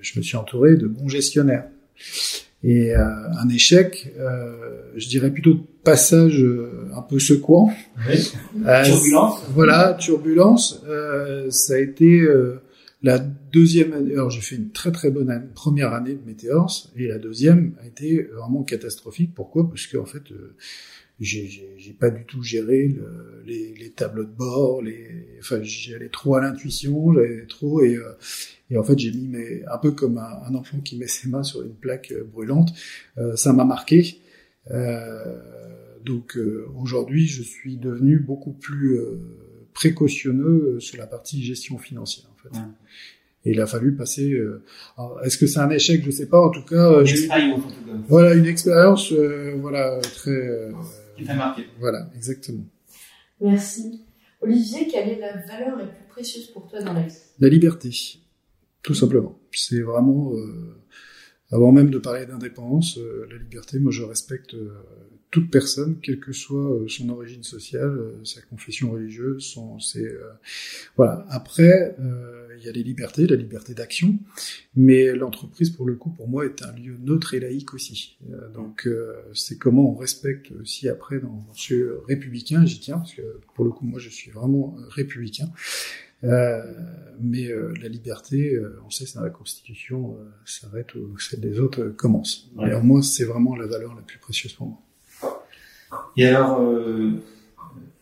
je 0.00 0.18
me 0.18 0.22
suis 0.22 0.36
entouré 0.36 0.76
de 0.76 0.86
bons 0.86 1.08
gestionnaires. 1.08 1.64
Et 2.64 2.94
euh, 2.94 3.04
un 3.38 3.48
échec, 3.48 4.12
euh, 4.18 4.56
je 4.96 5.08
dirais 5.08 5.30
plutôt 5.30 5.54
de 5.54 5.62
passage 5.84 6.42
euh, 6.42 6.90
un 6.94 7.02
peu 7.02 7.20
secouant. 7.20 7.72
Oui. 8.08 8.32
turbulence. 8.84 9.42
Voilà, 9.54 9.94
turbulence. 9.94 10.82
ça 11.50 11.74
a 11.74 11.78
été 11.78 12.26
la 13.02 13.18
deuxième 13.18 13.92
année. 13.92 14.14
Alors 14.14 14.30
j'ai 14.30 14.40
fait 14.40 14.56
une 14.56 14.70
très 14.70 14.90
très 14.90 15.10
bonne 15.10 15.30
année, 15.30 15.46
première 15.54 15.92
année 15.92 16.14
de 16.14 16.26
Météors, 16.26 16.90
et 16.96 17.06
la 17.06 17.18
deuxième 17.18 17.74
a 17.82 17.86
été 17.86 18.28
vraiment 18.36 18.64
catastrophique. 18.64 19.32
Pourquoi? 19.34 19.68
Parce 19.68 19.86
qu'en 19.86 20.06
fait, 20.06 20.24
j'ai 21.20 21.96
pas 21.98 22.10
du 22.10 22.24
tout 22.24 22.42
géré 22.42 22.88
le, 22.88 23.42
les, 23.44 23.74
les, 23.74 23.90
tableaux 23.90 24.24
de 24.24 24.30
bord. 24.30 24.82
Les, 24.82 25.26
enfin, 25.40 25.60
j'allais 25.62 26.08
trop 26.10 26.36
à 26.36 26.40
l'intuition, 26.40 27.12
j'allais 27.12 27.46
trop 27.46 27.82
et 27.82 27.98
et 28.70 28.76
en 28.76 28.82
fait, 28.82 28.98
j'ai 28.98 29.12
mis 29.12 29.28
mes, 29.28 29.62
un 29.70 29.78
peu 29.78 29.92
comme 29.92 30.18
un, 30.18 30.54
enfant 30.54 30.78
qui 30.80 30.96
met 30.96 31.06
ses 31.06 31.28
mains 31.28 31.42
sur 31.42 31.62
une 31.62 31.74
plaque 31.74 32.12
euh, 32.12 32.24
brûlante. 32.24 32.70
Euh, 33.16 33.36
ça 33.36 33.52
m'a 33.52 33.64
marqué. 33.64 34.20
Euh, 34.70 35.38
donc 36.04 36.36
euh, 36.36 36.66
aujourd'hui, 36.76 37.26
je 37.26 37.42
suis 37.42 37.76
devenu 37.76 38.18
beaucoup 38.18 38.52
plus 38.52 38.98
précautionneux 39.72 40.78
sur 40.80 40.98
la 40.98 41.06
partie 41.06 41.42
gestion 41.42 41.78
financière. 41.78 42.26
En 42.30 42.42
fait. 42.42 42.58
Et 43.44 43.52
il 43.52 43.60
a 43.60 43.66
fallu 43.66 43.94
passer. 43.94 44.36
Est-ce 45.24 45.38
que 45.38 45.46
c'est 45.46 45.60
un 45.60 45.70
échec? 45.70 46.02
Je 46.04 46.10
sais 46.10 46.26
pas. 46.26 46.40
En 46.40 46.50
tout 46.50 46.64
cas, 46.64 47.04
j'ai 47.04 47.28
voilà 48.08 48.34
une 48.34 48.46
expérience, 48.46 49.12
voilà 49.12 50.00
très. 50.00 50.70
Qui 51.18 51.24
t'a 51.24 51.34
marqué. 51.34 51.66
Voilà, 51.78 52.08
exactement. 52.14 52.64
Merci. 53.40 54.04
Olivier, 54.40 54.86
quelle 54.88 55.08
est 55.08 55.18
la 55.18 55.36
valeur 55.36 55.76
la 55.76 55.86
plus 55.86 56.06
précieuse 56.08 56.46
pour 56.48 56.68
toi 56.68 56.80
dans 56.80 56.92
la 56.92 57.02
vie? 57.02 57.14
La 57.40 57.48
liberté. 57.48 57.90
Tout 58.82 58.94
simplement. 58.94 59.38
C'est 59.52 59.80
vraiment, 59.80 60.32
euh, 60.34 60.76
avant 61.50 61.72
même 61.72 61.90
de 61.90 61.98
parler 61.98 62.26
d'indépendance, 62.26 62.98
euh, 62.98 63.26
la 63.30 63.36
liberté, 63.36 63.78
moi 63.80 63.90
je 63.90 64.02
respecte 64.02 64.54
euh, 64.54 64.70
toute 65.30 65.50
personne, 65.50 65.98
quelle 66.00 66.20
que 66.20 66.32
soit 66.32 66.78
son 66.88 67.08
origine 67.10 67.42
sociale, 67.42 68.14
sa 68.24 68.40
confession 68.42 68.92
religieuse, 68.92 69.44
son, 69.44 69.78
c'est, 69.78 70.10
voilà. 70.96 71.26
Après, 71.28 71.96
il 72.58 72.66
y 72.66 72.68
a 72.68 72.72
les 72.72 72.82
libertés, 72.82 73.26
la 73.26 73.36
liberté 73.36 73.74
d'action, 73.74 74.18
mais 74.74 75.14
l'entreprise, 75.14 75.70
pour 75.70 75.86
le 75.86 75.94
coup, 75.94 76.10
pour 76.10 76.28
moi, 76.28 76.44
est 76.44 76.62
un 76.62 76.72
lieu 76.72 76.96
neutre 77.00 77.34
et 77.34 77.40
laïque 77.40 77.74
aussi. 77.74 78.18
donc, 78.54 78.88
c'est 79.34 79.58
comment 79.58 79.92
on 79.92 79.96
respecte 79.96 80.52
aussi 80.60 80.88
après 80.88 81.20
dans 81.20 81.46
ce 81.54 82.00
républicain, 82.06 82.64
j'y 82.66 82.80
tiens, 82.80 82.98
parce 82.98 83.14
que 83.14 83.40
pour 83.54 83.64
le 83.64 83.70
coup, 83.70 83.84
moi, 83.84 83.98
je 83.98 84.08
suis 84.08 84.30
vraiment 84.30 84.76
républicain. 84.90 85.50
Euh, 86.24 86.62
mais 87.20 87.46
euh, 87.46 87.72
la 87.80 87.88
liberté, 87.88 88.54
euh, 88.54 88.80
on 88.84 88.90
sait, 88.90 89.06
c'est 89.06 89.18
dans 89.18 89.24
la 89.24 89.30
Constitution, 89.30 90.16
s'arrête 90.44 90.94
où 90.94 91.18
celle 91.18 91.40
des 91.40 91.60
autres 91.60 91.88
commence. 91.88 92.50
Ouais. 92.56 92.70
Et 92.70 92.80
moi, 92.80 93.02
c'est 93.02 93.24
vraiment 93.24 93.56
la 93.56 93.66
valeur 93.66 93.94
la 93.94 94.02
plus 94.02 94.18
précieuse 94.18 94.52
pour 94.52 94.66
moi. 94.66 94.82
Et 96.16 96.26
alors, 96.26 96.60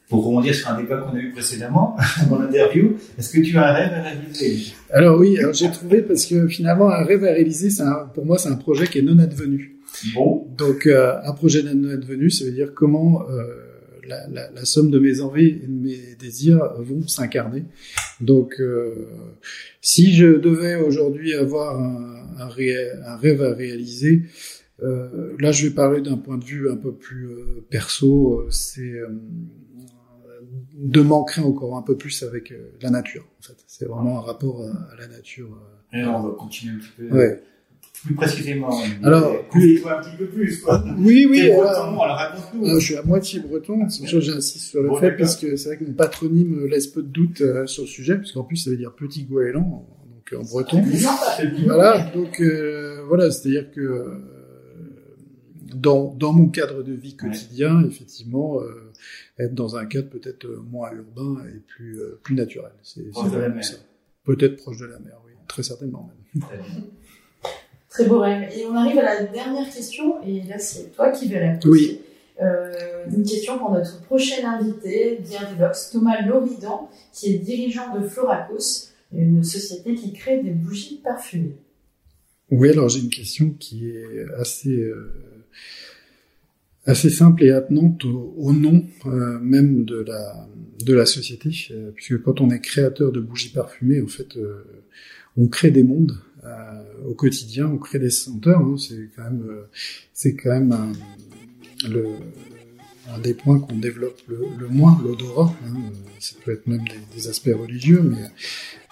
pour 0.08 0.24
rebondir 0.24 0.54
sur 0.54 0.68
un 0.68 0.80
débat 0.80 0.98
qu'on 0.98 1.16
a 1.16 1.20
eu 1.20 1.32
précédemment 1.32 1.96
dans 2.30 2.38
l'interview, 2.38 2.96
est-ce 3.18 3.32
que 3.32 3.40
tu 3.40 3.56
as 3.56 3.70
un 3.70 3.72
rêve 3.72 3.92
à 3.92 4.02
réaliser? 4.02 4.72
Alors 4.90 5.18
oui, 5.18 5.38
alors 5.38 5.52
j'ai 5.52 5.70
trouvé 5.70 6.02
parce 6.02 6.26
que 6.26 6.48
finalement 6.48 6.90
un 6.90 7.04
rêve 7.04 7.24
à 7.24 7.32
réaliser, 7.32 7.70
c'est 7.70 7.84
pour 8.14 8.24
moi 8.24 8.38
c'est 8.38 8.48
un 8.48 8.56
projet 8.56 8.86
qui 8.86 8.98
est 8.98 9.02
non 9.02 9.18
advenu. 9.18 9.76
Bon. 10.14 10.46
Donc 10.56 10.86
un 10.86 11.32
projet 11.32 11.62
non 11.62 11.90
advenu, 11.90 12.30
ça 12.30 12.44
veut 12.44 12.52
dire 12.52 12.72
comment 12.74 13.22
la, 14.06 14.26
la, 14.28 14.50
la, 14.50 14.64
somme 14.64 14.90
de 14.90 14.98
mes 14.98 15.20
envies 15.20 15.48
et 15.62 15.66
de 15.66 15.72
mes 15.72 16.14
désirs 16.18 16.60
vont 16.78 17.06
s'incarner. 17.06 17.64
Donc, 18.20 18.60
euh, 18.60 19.08
si 19.80 20.14
je 20.14 20.26
devais 20.26 20.76
aujourd'hui 20.76 21.34
avoir 21.34 21.78
un, 21.78 22.26
un, 22.38 22.48
un, 22.48 23.16
rêve 23.16 23.42
à 23.42 23.54
réaliser, 23.54 24.22
euh, 24.82 25.34
là, 25.38 25.52
je 25.52 25.66
vais 25.66 25.74
parler 25.74 26.00
d'un 26.00 26.16
point 26.16 26.38
de 26.38 26.44
vue 26.44 26.70
un 26.70 26.76
peu 26.76 26.92
plus 26.92 27.28
euh, 27.28 27.64
perso. 27.70 28.40
Euh, 28.40 28.50
c'est 28.50 28.80
euh, 28.80 29.08
de 30.76 31.00
m'ancrer 31.00 31.42
encore 31.42 31.76
un 31.76 31.82
peu 31.82 31.96
plus 31.96 32.22
avec 32.22 32.52
la 32.80 32.90
nature. 32.90 33.24
En 33.40 33.42
fait, 33.42 33.56
c'est 33.66 33.86
vraiment 33.86 34.18
un 34.18 34.22
rapport 34.22 34.62
à, 34.62 34.96
la 35.00 35.08
nature. 35.08 35.48
Et 35.92 36.04
on 36.04 36.22
va 36.22 36.34
continuer 36.34 36.74
un 36.74 36.78
petit 36.78 36.92
peu. 36.96 37.16
Ouais 37.16 37.42
plus 38.04 38.14
précisément 38.14 38.70
Alors, 39.02 39.48
plus, 39.48 39.82
un 39.86 40.02
petit 40.02 40.16
peu 40.16 40.26
plus, 40.26 40.60
quoi. 40.60 40.84
Oui, 40.98 41.26
oui. 41.28 41.50
breton, 41.50 42.00
alors, 42.00 42.16
raconte-nous. 42.16 42.80
je 42.80 42.84
suis 42.84 42.96
à 42.96 43.02
moitié 43.02 43.40
breton, 43.40 43.86
j'insiste 43.88 44.70
sur 44.70 44.82
le 44.82 44.94
fait, 44.96 45.12
parce 45.12 45.36
que 45.36 45.56
c'est 45.56 45.70
vrai 45.70 45.78
que 45.78 45.84
mon 45.84 45.92
patronyme 45.92 46.66
laisse 46.66 46.86
peu 46.86 47.02
de 47.02 47.08
doute 47.08 47.40
euh, 47.40 47.66
sur 47.66 47.84
le 47.84 47.88
sujet, 47.88 48.16
puisqu'en 48.16 48.44
plus 48.44 48.56
ça 48.56 48.70
veut 48.70 48.76
dire 48.76 48.92
petit 48.92 49.24
goéland, 49.24 49.86
donc 50.10 50.40
en 50.40 50.44
breton. 50.44 50.82
voilà, 51.64 52.10
donc 52.14 52.40
euh, 52.40 53.02
voilà, 53.08 53.30
c'est-à-dire 53.30 53.70
que 53.70 53.80
euh, 53.80 54.18
dans, 55.74 56.14
dans 56.14 56.32
mon 56.32 56.48
cadre 56.48 56.82
de 56.82 56.92
vie 56.92 57.16
quotidien, 57.16 57.84
effectivement, 57.84 58.60
euh, 58.60 58.92
être 59.38 59.54
dans 59.54 59.76
un 59.76 59.86
cadre 59.86 60.08
peut-être 60.08 60.46
moins 60.70 60.90
urbain 60.92 61.42
et 61.48 61.58
plus, 61.58 62.00
plus 62.22 62.34
naturel. 62.34 62.72
C'est 62.82 63.08
vraiment 63.10 63.62
ça. 63.62 63.76
Peut-être 64.24 64.56
proche 64.56 64.78
de 64.78 64.86
la 64.86 64.98
mer, 64.98 65.20
oui, 65.26 65.32
très 65.48 65.62
certainement 65.62 66.10
même. 66.34 66.42
Très 67.88 68.06
beau 68.08 68.18
rêve. 68.18 68.50
Et 68.54 68.66
on 68.66 68.74
arrive 68.74 68.98
à 68.98 69.04
la 69.04 69.22
dernière 69.22 69.72
question, 69.72 70.22
et 70.22 70.42
là 70.42 70.58
c'est 70.58 70.94
toi 70.94 71.10
qui 71.12 71.28
la 71.28 71.54
poser. 71.54 71.70
Oui. 71.70 72.00
Euh, 72.42 73.06
une 73.10 73.24
question 73.24 73.58
pour 73.58 73.70
notre 73.72 74.02
prochain 74.02 74.46
invité, 74.46 75.18
Devox, 75.18 75.90
Thomas 75.90 76.20
Loridan, 76.20 76.90
qui 77.12 77.32
est 77.32 77.38
dirigeant 77.38 77.98
de 77.98 78.06
Floracos, 78.06 78.90
une 79.12 79.42
société 79.42 79.94
qui 79.94 80.12
crée 80.12 80.42
des 80.42 80.50
bougies 80.50 81.00
parfumées. 81.02 81.56
Oui, 82.50 82.70
alors 82.70 82.88
j'ai 82.88 83.00
une 83.00 83.08
question 83.10 83.50
qui 83.58 83.88
est 83.88 84.26
assez 84.38 84.76
euh, 84.76 85.35
assez 86.86 87.10
simple 87.10 87.44
et 87.44 87.50
attenante 87.50 88.04
au, 88.04 88.52
nom 88.52 88.84
euh, 89.06 89.38
même 89.40 89.84
de 89.84 90.00
la 90.00 90.48
de 90.84 90.92
la 90.92 91.06
société, 91.06 91.50
euh, 91.70 91.90
puisque 91.94 92.22
quand 92.22 92.40
on 92.40 92.50
est 92.50 92.60
créateur 92.60 93.10
de 93.10 93.20
bougies 93.20 93.48
parfumées, 93.48 94.00
en 94.00 94.06
fait, 94.06 94.38
on 95.36 95.48
crée 95.48 95.70
des 95.70 95.82
mondes 95.82 96.18
au 97.04 97.14
quotidien, 97.14 97.66
on 97.66 97.78
crée 97.78 97.98
des 97.98 98.10
senteurs. 98.10 98.60
Hein, 98.60 98.76
c'est 98.78 99.10
quand 99.14 99.24
même, 99.24 99.44
euh, 99.48 99.62
c'est 100.12 100.34
quand 100.34 100.50
même 100.50 100.72
un, 100.72 100.92
le, 101.88 102.06
un 103.14 103.18
des 103.18 103.34
points 103.34 103.58
qu'on 103.58 103.76
développe 103.76 104.18
le, 104.28 104.68
moins, 104.68 104.98
l'odorat. 105.02 105.52
Hein, 105.66 105.74
ça 106.18 106.34
peut 106.44 106.52
être 106.52 106.66
même 106.66 106.84
des, 107.14 107.28
aspects 107.28 107.54
religieux, 107.54 108.02
mais 108.02 108.24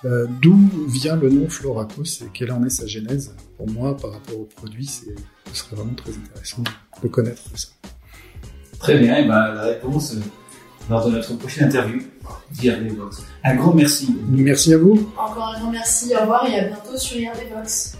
euh, 0.04 0.26
d'où 0.40 0.58
vient 0.88 1.16
le 1.16 1.30
nom 1.30 1.48
Floracos 1.48 2.22
et 2.22 2.28
quelle 2.32 2.52
en 2.52 2.64
est 2.64 2.70
sa 2.70 2.86
genèse 2.86 3.34
Pour 3.56 3.70
moi, 3.70 3.96
par 3.96 4.12
rapport 4.12 4.38
au 4.38 4.44
produit, 4.44 4.86
ce 4.86 5.04
serait 5.52 5.76
vraiment 5.76 5.94
très 5.94 6.12
intéressant 6.12 6.62
de 7.02 7.08
connaître 7.08 7.42
ça. 7.54 7.68
Très 8.78 8.98
bien, 8.98 9.16
et 9.16 9.26
ben, 9.26 9.54
la 9.54 9.62
réponse 9.62 10.16
lors 10.90 11.06
de 11.06 11.12
notre 11.12 11.34
prochaine 11.34 11.68
interview. 11.68 12.02
Un 13.42 13.56
grand 13.56 13.74
merci. 13.74 14.14
Merci 14.28 14.74
à 14.74 14.78
vous. 14.78 15.10
Encore 15.16 15.54
un 15.56 15.60
grand 15.60 15.70
merci. 15.70 16.14
Au 16.14 16.20
revoir 16.20 16.46
et 16.46 16.58
à 16.58 16.64
bientôt 16.64 16.96
sur 16.96 17.18
IRD 17.18 17.50
Box. 17.54 17.96